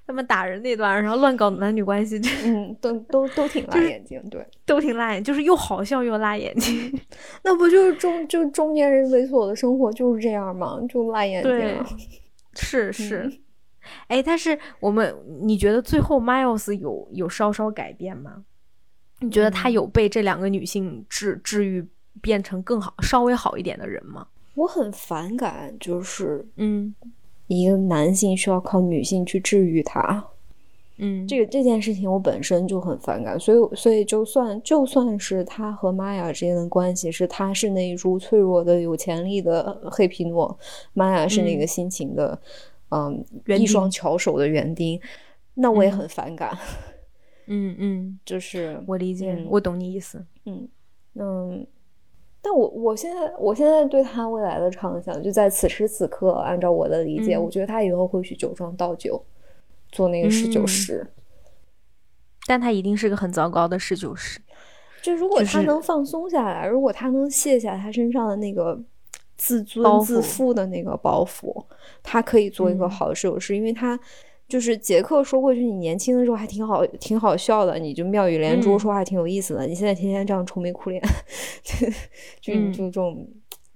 [0.06, 7.00] 他们打人那段，然后乱搞男女关系，嗯，都都都挺辣眼睛，对，都挺辣眼，就是又好笑又辣眼睛。
[7.44, 10.80] 那不就是中就中年人猥琐的生活就是这样吗？
[10.90, 11.52] 就辣眼睛。
[11.52, 11.78] 对，
[12.54, 13.32] 是 是。
[14.08, 18.44] 哎，但是我们你觉得最后 Miles 有有稍稍改变吗？
[19.22, 21.88] 你觉得他有被这两个女性治治愈？
[22.22, 24.28] 变成更好、稍微好一点的人吗？
[24.56, 26.94] 我很反感，就是嗯，
[27.48, 30.28] 一个男性需要靠女性去治愈他，
[30.98, 40.60] 嗯，这个这件事情我本身就很反感，所以所以就算就算是他和玛雅之间的关系是他是那一株脆弱的、有潜力的黑皮诺，
[40.94, 42.38] 玛雅是那个辛勤的，
[42.90, 43.24] 嗯，
[43.58, 45.00] 一双巧手的园丁，
[45.54, 46.56] 那我也很反感。
[47.48, 50.26] 嗯嗯， 就是我理解，我懂你意思。
[50.46, 50.68] 嗯
[51.16, 51.66] 嗯。
[52.42, 59.24] 但我我现在我现在对他未来的畅想，就在此时此刻，按照我的理解，我觉得他以后会去酒庄倒酒，
[59.92, 61.06] 做那个侍酒师。
[62.48, 64.40] 但他一定是个很糟糕的侍酒师。
[65.02, 68.80] 就如果他能放松下来，如果他能卸下他身上的那个
[69.38, 71.64] 自尊自负的那个包袱，
[72.02, 74.00] 他可以做一个好的侍酒师，因为他。
[74.52, 79.66] 就是杰克说过，就你年轻的时候还挺好，挺好笑的，你就妙语连珠，说话挺有意思的。
[79.66, 81.02] 你现在天天这样愁眉苦脸，
[81.64, 83.26] 就就这种，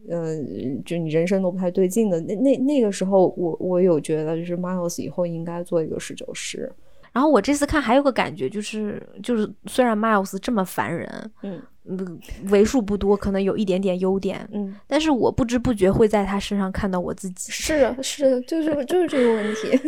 [0.10, 2.20] 嗯，就你人生都不太对劲的。
[2.20, 6.70] 那那那个时候，我我有觉得，就是 Miles 以后应该做一个侍酒师。
[7.14, 12.20] 然后我这次看还有个感觉，就是就是虽然 Miles 这么烦人，嗯嗯，
[12.50, 17.50] 为数不多可能有一点点优点，嗯，但是我不知不觉会在他身上看到我自己。
[17.54, 19.80] 是是，就是就是这个问题。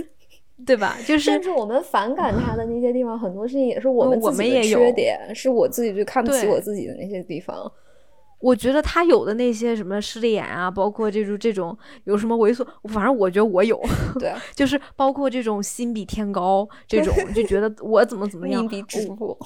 [0.66, 0.98] 对吧？
[1.06, 7.72] 就是甚至我们反感他的那些地方，很多事情也是我们自己的缺点，是我自己就看不起我自己的那些地方。
[8.40, 13.82] 我觉得他有的那些什么势利眼啊，包括这种这种有什么猥琐，反正我觉得我有。
[14.20, 19.38] 对，就是包括这种心比天高这种，就觉得我怎么怎么样， 命比纸薄，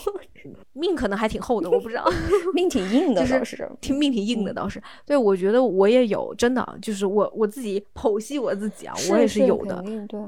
[0.74, 2.06] 命可能还挺厚的，我不知道，
[2.54, 4.82] 命挺硬的倒是，挺命挺硬的倒是。
[5.06, 9.84] 对，我觉得我也有，真的就是我我自己剖析我自己啊，我也是有的，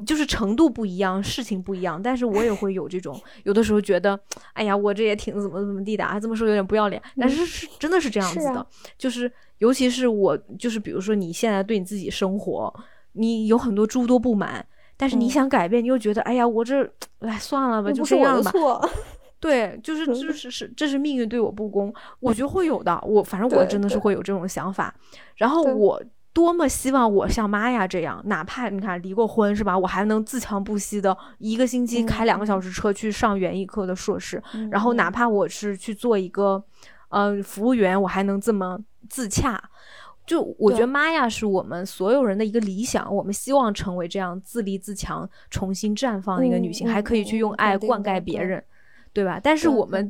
[0.05, 4.17] 就是程度不一样，事情不一样，但是我也会有这种，有的时候觉得，
[4.53, 8.52] 哎呀，我这也挺怎么怎么地的啊，这么说有点不要脸，但是是真的是这样子。
[8.97, 12.73] 就是，尤其是我，就是比如说，你现在对你自己生活，
[13.13, 14.65] 你有很多诸多不满，
[14.97, 16.83] 但是你想改变，你又觉得，哎呀，我这，
[17.19, 18.51] 哎，算了吧，就这样吧。
[19.39, 22.97] 对，就是 就是是，这是命运对我不公，我觉得会有的。
[23.05, 24.93] 我反正我真的是会有这种想法。
[25.35, 26.01] 然后我
[26.31, 34.41] 多么希望我像妈呀这样，哪怕你看离过婚是吧，我还能自强不息的一个星期开两个小时车去上园艺课的硕士，
[34.71, 36.63] 然后哪怕我是去做一个。
[37.13, 39.61] 呃，服务员，我还能这么自洽，
[40.25, 48.63] 就我觉得妈呀是我们所有人的一个理想，我们希望成为这样自立自强、重新绽放的一个女性，还可以去用爱灌溉别人，
[49.13, 49.39] 对吧？
[49.41, 50.09] 但是我们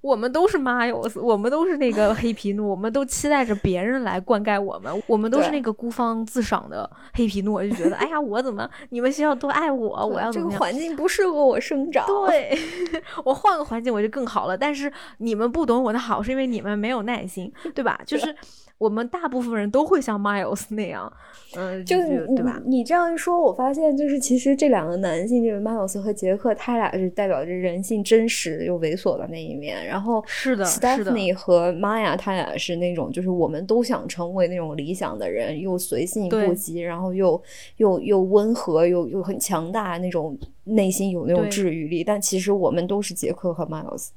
[0.00, 12.56] 我们都是 Miles，我们都是那个黑皮诺，我们都期待着别人来灌溉我们，我们都是那个孤芳自赏的黑皮诺，就觉得哎呀，我怎么你们学校都爱我，我要这个环境不适合我生长，对
[13.24, 14.56] 我换个环境我就更好了。
[14.56, 18.00] 但是你们不懂我的好，是因为你们没有耐心，对吧？
[18.06, 18.34] 就是。
[18.78, 21.10] 我们大部分人都会像 Miles 那样，
[21.56, 22.60] 嗯，就对吧？
[22.66, 29.86] 你这样一说，我发现就是其实这两个男性，这个 Miles 和杰克，他俩是代表着人性真实又猥琐的那一面。
[29.86, 37.42] 然后是的，Stephanie 和 Maya 他俩是那种就是我们都想成为那种理想的人，又随性不羁，然后又
[37.78, 42.04] 又又温和，又又很强大，那种内心有那种治愈力。
[42.04, 44.08] 但其实我们都是杰克和 Miles。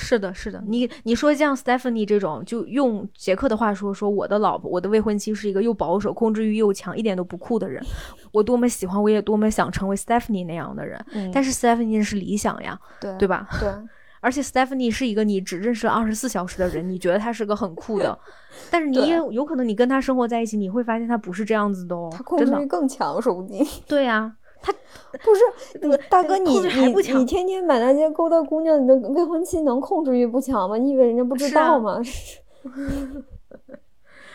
[0.00, 7.84] 是的，是的，你你说像 Stephanie 这种，就用杰克的话说，说我的老婆，我的未婚妻是一个又保守、控制欲又强、一点都不酷的人。
[8.32, 10.98] 我多么喜欢，我也多么想成为 Stephanie 那样的人。
[11.32, 13.46] 但是 Stephanie 是理想呀，对对吧？
[13.60, 13.68] 对。
[14.22, 18.18] 而且 Stephanie 是一个你只认识了二十四小时的人，你觉得他是个很酷的，
[18.70, 22.10] 但是你也有可能你跟他生活在一起，你会发现他不是这样子的哦。
[22.12, 23.66] 他控制欲更强，说不定。
[23.86, 24.30] 对呀。
[24.62, 25.40] 他不是
[25.86, 30.76] 你大哥，你你你天天满大街勾搭姑娘，你的未婚妻能控制欲不强吗？
[30.76, 32.00] 你以为人家不知道吗？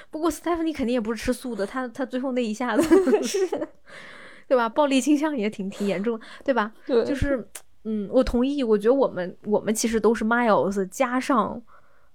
[0.10, 2.84] 不过 Stephanie 肯定也不是吃素的，他他最后那一下子
[3.22, 3.48] 是，
[4.48, 4.70] 对吧？
[4.70, 6.72] 暴力倾向也挺挺严重，对吧？
[6.86, 7.46] 对，就是
[7.84, 8.64] 嗯，我同意。
[8.64, 11.62] 我觉得我们我们其实都是 Miles 加上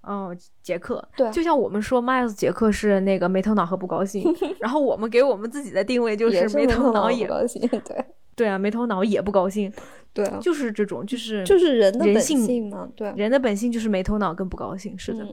[0.07, 4.23] 嗯杰克，对，就像我们说 Miles 杰克是那个没头脑和不高兴，
[4.59, 8.05] 然后我们给我们自己的定位就是没头脑也不高兴，对。
[8.33, 9.71] 对啊，没头脑也不高兴，
[10.13, 15.27] 对啊，就是这种，就是就是人的本性嘛，对，人的本性就是没头脑跟不高兴，是的。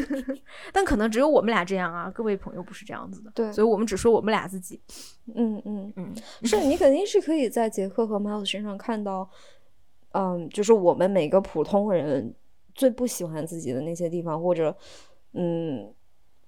[0.72, 4.78] 但可能只有我们俩这样啊，各位朋友不是这样子的，对，所以我们只说我们俩自己。
[5.34, 9.30] 嗯嗯嗯，是你肯定是可以在杰克和 Miles 身上看到，
[10.12, 12.34] 嗯，就是我们每个普通人
[12.76, 14.76] 最不喜欢自己的那些地方，或者
[15.32, 15.92] 嗯，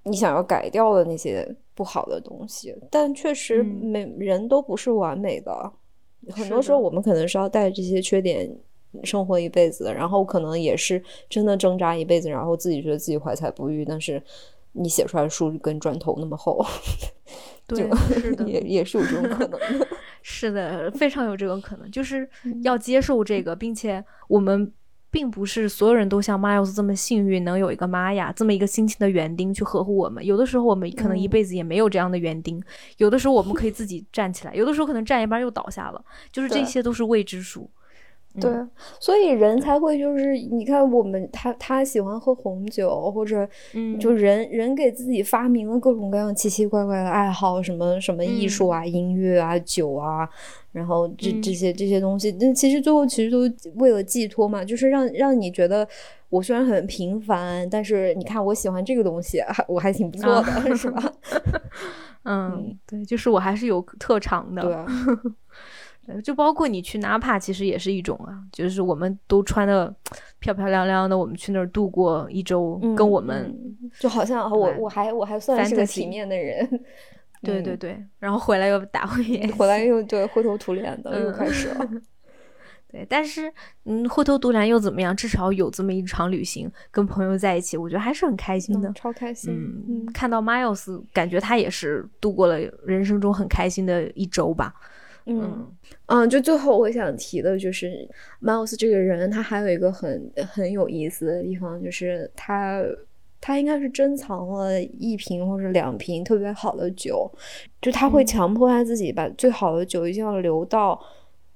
[0.05, 1.57] 你想要改掉的那些。
[1.79, 5.72] 不好的东西，但确实每人都不是完美的。
[6.31, 8.53] 很多时候，我们可能是要带着这些缺点
[9.05, 13.85] 生活一辈子的，然后可能也是真的挣扎一辈子，然后自己觉得自己怀才不遇。
[13.85, 14.20] 但是
[14.72, 16.61] 你写出来的书跟砖头那么厚，
[17.68, 17.89] 对，
[18.20, 19.61] 是的， 也也是有这种可能。
[20.20, 22.29] 是的，非常有这种可能，就是
[22.64, 24.72] 要接受这个，并且我们。
[25.11, 30.24] 并不是所有人都像 Miles 这么幸运，能有一个玛雅这么一个辛勤的园丁去呵护我们。
[30.24, 32.62] 有的时候我们可能一辈子也没有这样的园丁，
[32.98, 37.70] 有的时候我们可以自己站起来，有的时候可能站一半又倒下了，就是这些都是未知数。
[38.38, 38.52] 对，
[39.00, 50.28] 所以人才会就是你看我们他他喜欢喝红酒，或者嗯，就人人给自己发明了各种各样奇奇怪怪的爱好，什么什么艺术啊、音乐啊、酒啊，
[50.72, 55.86] 然后这这些这些东西，那其实最后其实都为了寄托嘛，就是让让你觉得
[56.28, 61.12] 我虽然很平凡，但是你看我喜欢这个东西， 我还挺不错的，是吧？
[62.24, 64.62] 嗯，对，就是我还是有特长的。
[64.62, 65.32] 对。
[66.24, 69.94] 就包括你去纳帕，其实也是一种啊，就是我们都穿的
[70.38, 73.54] 漂漂亮亮的，我们去那儿度过一周，跟我们
[74.00, 76.66] 就好像我我还我还算是个体面的人，
[77.43, 81.89] 对对对，然后回来又打回原形，回来又对灰头土脸的又开始了，
[82.91, 83.53] 对，但是
[83.84, 85.14] 嗯，灰头土脸又怎么样？
[85.14, 89.53] 至少有这么一场旅行，跟朋友在一起，我觉得还是很开心的，超开心。
[89.89, 94.74] 嗯，看到 Miles，感觉他也是度过了人生中很开心的一周吧。
[95.26, 95.70] 嗯
[96.07, 98.09] 嗯，就最后我想提的就是
[98.41, 102.82] ，Miles 这个人，他还有一个很很有意思的地方，就是他
[103.41, 107.30] 他应该是珍藏了一瓶或者两瓶特别好的酒，
[107.80, 111.01] 就他会强迫他自己把最好的酒一定要留到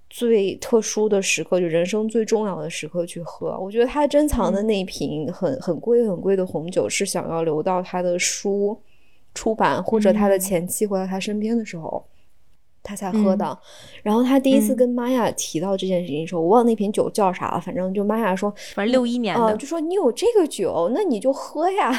[0.08, 3.58] 最特殊的时刻，就人生最重要的时刻去喝。
[3.58, 8.78] 我觉得他珍藏的那一瓶很很贵很贵的红酒，是想要留到他的书
[9.34, 12.04] 出版或者他的前妻回到他身边的时候。
[12.82, 13.58] 他才喝的，
[14.02, 21.92] 然后他第一次跟玛雅提到这件事情的时候，我忘那瓶酒叫啥了，反正就玛雅说，反正六一年的，就说你有这个酒，那你就喝呀，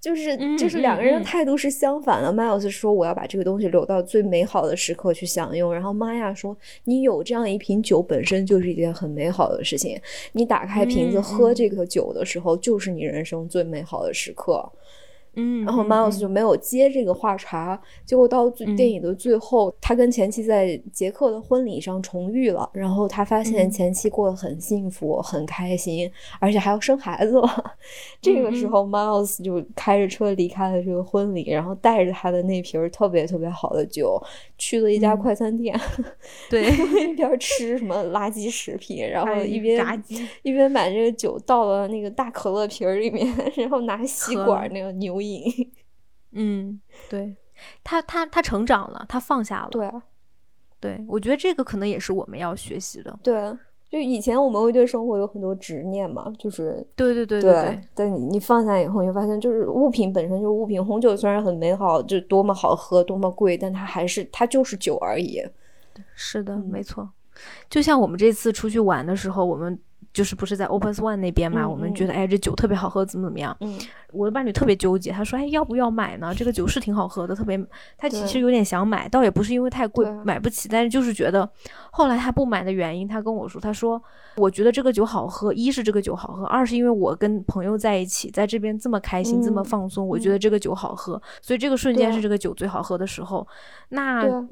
[0.00, 2.32] 就是就是两个人的态度是相反的。
[2.32, 10.00] Miles 说我要把这个东西留到最美好的时刻去享用，然后玛雅说你有这样一瓶酒本身就是一件很美好的事情，
[10.32, 14.68] 你打开瓶子喝这个酒的时候就是你人生最美好的时刻。
[15.38, 26.10] 嗯，然后 Miles 就没有接这个话茬，结果到电影的最后，他跟前妻在杰克的婚礼上重遇了，然后他发现前妻过得很幸福，很开心，
[26.40, 27.76] 而且还要生孩子了。
[28.20, 34.20] 这个时候，Miles 就开着车离开了这个婚礼，然后带着他的那瓶特别特别好的酒，
[34.56, 35.78] 去了一家快餐店，
[36.50, 36.64] 对，
[37.08, 40.02] 一边吃什么垃圾食品，然后一边
[40.42, 45.22] 一边把这个酒倒了那个大可乐瓶里面， 然后拿吸管那个牛。
[46.32, 47.36] 嗯，对
[47.82, 49.68] 他，他他成长了，他放下了。
[49.70, 49.90] 对，
[50.80, 53.18] 对我觉得这个可能也是我们要学习的。
[53.22, 53.34] 对，
[53.90, 57.80] 就以前我们会对生活有很多执念嘛，就是对对对对对。
[57.94, 60.84] 但你你放下以后，你发现就是物品本身就是物品。
[60.84, 65.42] 红酒虽然很美好，就多么好喝，多么贵，但它还是它就是酒而已。
[66.14, 67.10] 是的，没错。
[67.70, 69.78] 就像我们这次出去玩的时候，我们。
[70.12, 71.68] 就是不是在 Opus One 那边嘛？
[71.68, 73.56] 我们觉得哎，这酒特别好喝，怎么怎么样？
[73.60, 73.78] 嗯，
[74.12, 76.34] 我的伴侣特别纠结，他说哎，要不要买呢？
[76.34, 77.58] 这个酒是挺好喝的，特别
[77.96, 81.48] 他其实有点想买，倒也不是因为太贵买不起，但是就是觉得
[81.90, 84.02] 后来他不买的原因，他跟我说，他说
[84.36, 93.46] 我觉得这个酒好喝，一是这个酒好喝，二是因为我跟朋友在一起，在这边这么开心，这么放松，我觉得这个酒好喝，所以这个瞬间是这个酒最好喝的时候。
[93.90, 94.46] 那。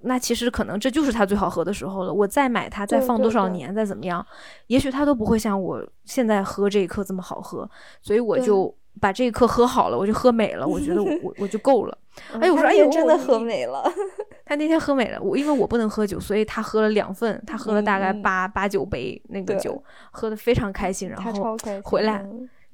[0.00, 2.12] 那其实可能这就是它最好喝的时候了。
[2.12, 4.24] 我再买它，再放多少年，再怎么样，
[4.68, 7.68] 也许它都不会像我现在喝这一刻这么好喝。
[8.00, 10.66] 所以我就把这一刻喝好了，我就喝美了。
[10.66, 11.98] 我觉得我 我就够了。
[12.40, 13.90] 哎，我说哎呦，真的喝美了。
[14.44, 15.20] 他那天喝美了。
[15.20, 21.08] 我因为我不能喝酒，所以他喝了两份，他喝了大概八八九杯那个酒，喝的非常开心。
[21.08, 22.24] 然后回来。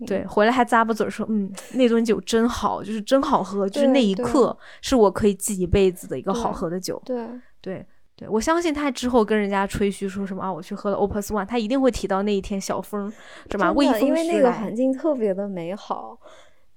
[0.06, 7.26] 对，回来还咂巴嘴说：“嗯，那顿酒真好，就是真好喝，就是那一刻是我可以记一辈子的一个好喝的酒。”对
[7.60, 13.12] 对对，我相信他之后跟人家吹嘘说什么啊，我去喝了 Opus One，他一定会提到那一天小风，
[13.50, 13.72] 是吧？
[14.00, 16.18] 因为那个环境特别的美好。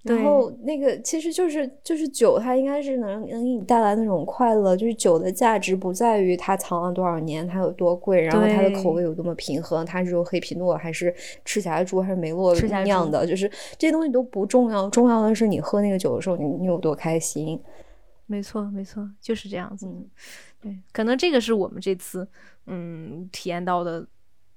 [0.04, 4.78] 然后那个其实就是就是酒，它应该是能能给你带来那种快乐。
[4.78, 11.14] 就是酒的价值不在于它藏了多少年，它有多贵，然后它的口味有多么平衡，它是用黑皮诺还是
[11.44, 12.56] 赤霞珠还是梅洛
[12.86, 17.60] 酿的，就是这些东西都不重要，重要的是你喝那个酒的时候，你你有多开心。
[18.28, 19.88] 没错，没错，就是这样子。
[20.62, 22.26] 对，可能这个是我们这次
[22.68, 24.08] 嗯体验到的。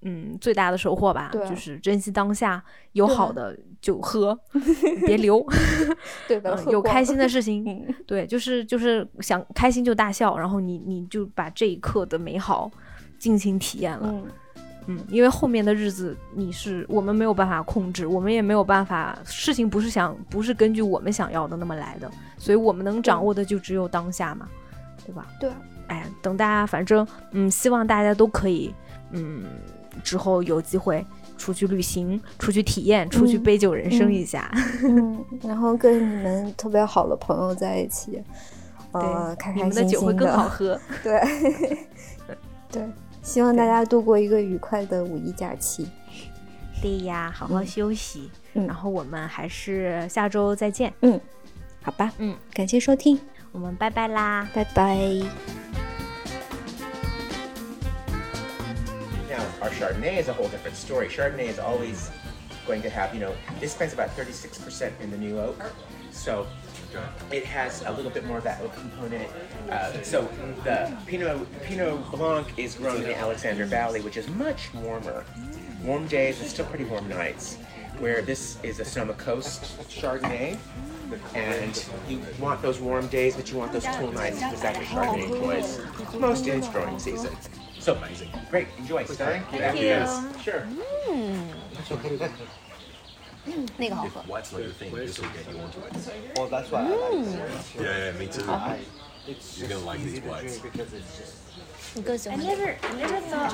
[0.03, 2.63] 嗯，最大的收获吧，就是珍惜当下，
[2.93, 4.39] 有好的就喝，
[5.07, 5.45] 别留。
[6.27, 12.71] 对的，有开心的事情，对，就是就是想开心就大笑，然后你你就把这一刻的美好
[13.19, 14.15] 尽情体验了。
[14.87, 24.49] 嗯，因为后面的日子你是我们没有办法控制，我们也没有办法，事情不是想不是根据我们想要的那么来的，所以我们能掌握的就只有当下嘛，
[25.05, 25.27] 对吧？
[25.39, 25.51] 对。
[25.89, 28.75] 哎，等大家，反正嗯，希望大家都可以
[29.11, 29.45] 嗯。
[30.03, 31.05] 之后有机会
[31.37, 34.51] 出去旅行，出去体验，出去杯酒人生一下，
[34.85, 38.23] 嗯， 然后跟你们特别好的朋友在一起，
[38.93, 40.79] 呃，开开心心的，酒会更好喝。
[41.03, 41.21] 对，
[42.71, 42.89] 对，
[43.23, 45.89] 希望大家度过一个愉快的五一假期。
[46.83, 48.31] 对呀，好好休息。
[48.55, 50.93] 嗯，然后我们还是下周再见。
[51.03, 51.21] 嗯，
[51.83, 52.13] 好吧。
[52.19, 53.19] 嗯，感谢收听，
[53.53, 55.90] 我们拜拜啦，拜拜。
[59.31, 61.07] Now, our Chardonnay is a whole different story.
[61.07, 62.11] Chardonnay is always
[62.67, 65.63] going to have, you know, this spends about 36% in the new oak.
[66.11, 66.49] So
[67.31, 69.31] it has a little bit more of that oak component.
[69.71, 70.23] Uh, so
[70.65, 75.25] the Pinot, Pinot Blanc is grown in the Alexander Valley, which is much warmer.
[75.85, 77.57] Warm days and still pretty warm nights.
[78.01, 80.59] Where this is a Sonoma Coast Chardonnay,
[81.35, 84.87] and you want those warm days, but you want those cool nights because that's what
[84.87, 85.81] Chardonnay enjoys
[86.19, 87.37] most in its growing season.
[87.80, 88.30] So amazing.
[88.50, 88.68] Great.
[88.78, 89.04] Enjoy.
[89.04, 89.60] Thank you.
[89.60, 90.42] Thank you.
[90.42, 90.66] Sure.
[91.08, 91.50] Mm.
[93.78, 94.22] 那个好喝。
[94.28, 95.94] What's like the thing just to get you onto it?
[96.36, 97.80] Well, that's why I like it.
[97.80, 98.42] Yeah, yeah, me too.
[99.58, 100.62] You're gonna like these whites.
[101.95, 102.47] 你更喜欢这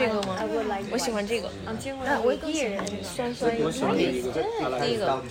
[0.08, 0.36] 个吗？
[0.92, 1.50] 我喜欢这个。
[2.04, 3.96] 那我更喜欢酸酸有点
[4.82, 5.22] 第一个，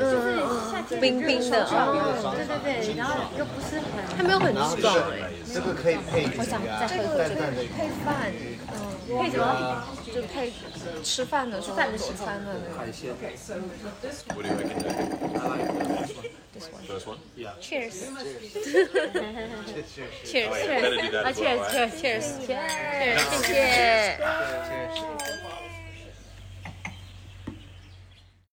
[0.00, 1.92] 嗯，冰冰的啊，
[2.34, 3.84] 对对对，然后又不是很，
[4.16, 5.14] 它没有很爽哎。
[5.52, 7.12] 这个可以配，我想再喝一口，
[7.76, 8.32] 配饭，
[8.72, 8.74] 嗯，
[9.20, 9.84] 配什么？
[10.14, 10.50] 就配
[11.02, 12.84] 吃饭的时候，饭的时候餐的那个。
[16.54, 16.82] This one.
[16.86, 17.18] This one?
[17.36, 17.52] Yeah.
[17.60, 18.00] Cheers.
[18.00, 18.14] Cheers.
[20.24, 20.48] cheers.
[20.50, 20.52] Oh, yeah.
[20.52, 20.52] Oh, cheers.
[20.52, 21.70] Better do that as well, right?
[22.00, 22.00] cheers.
[22.00, 22.46] Cheers.
[22.46, 22.46] Cheers.
[22.46, 23.46] Cheers.
[23.46, 24.18] Cheers.
[24.68, 24.98] Cheers.
[24.98, 25.73] Cheers.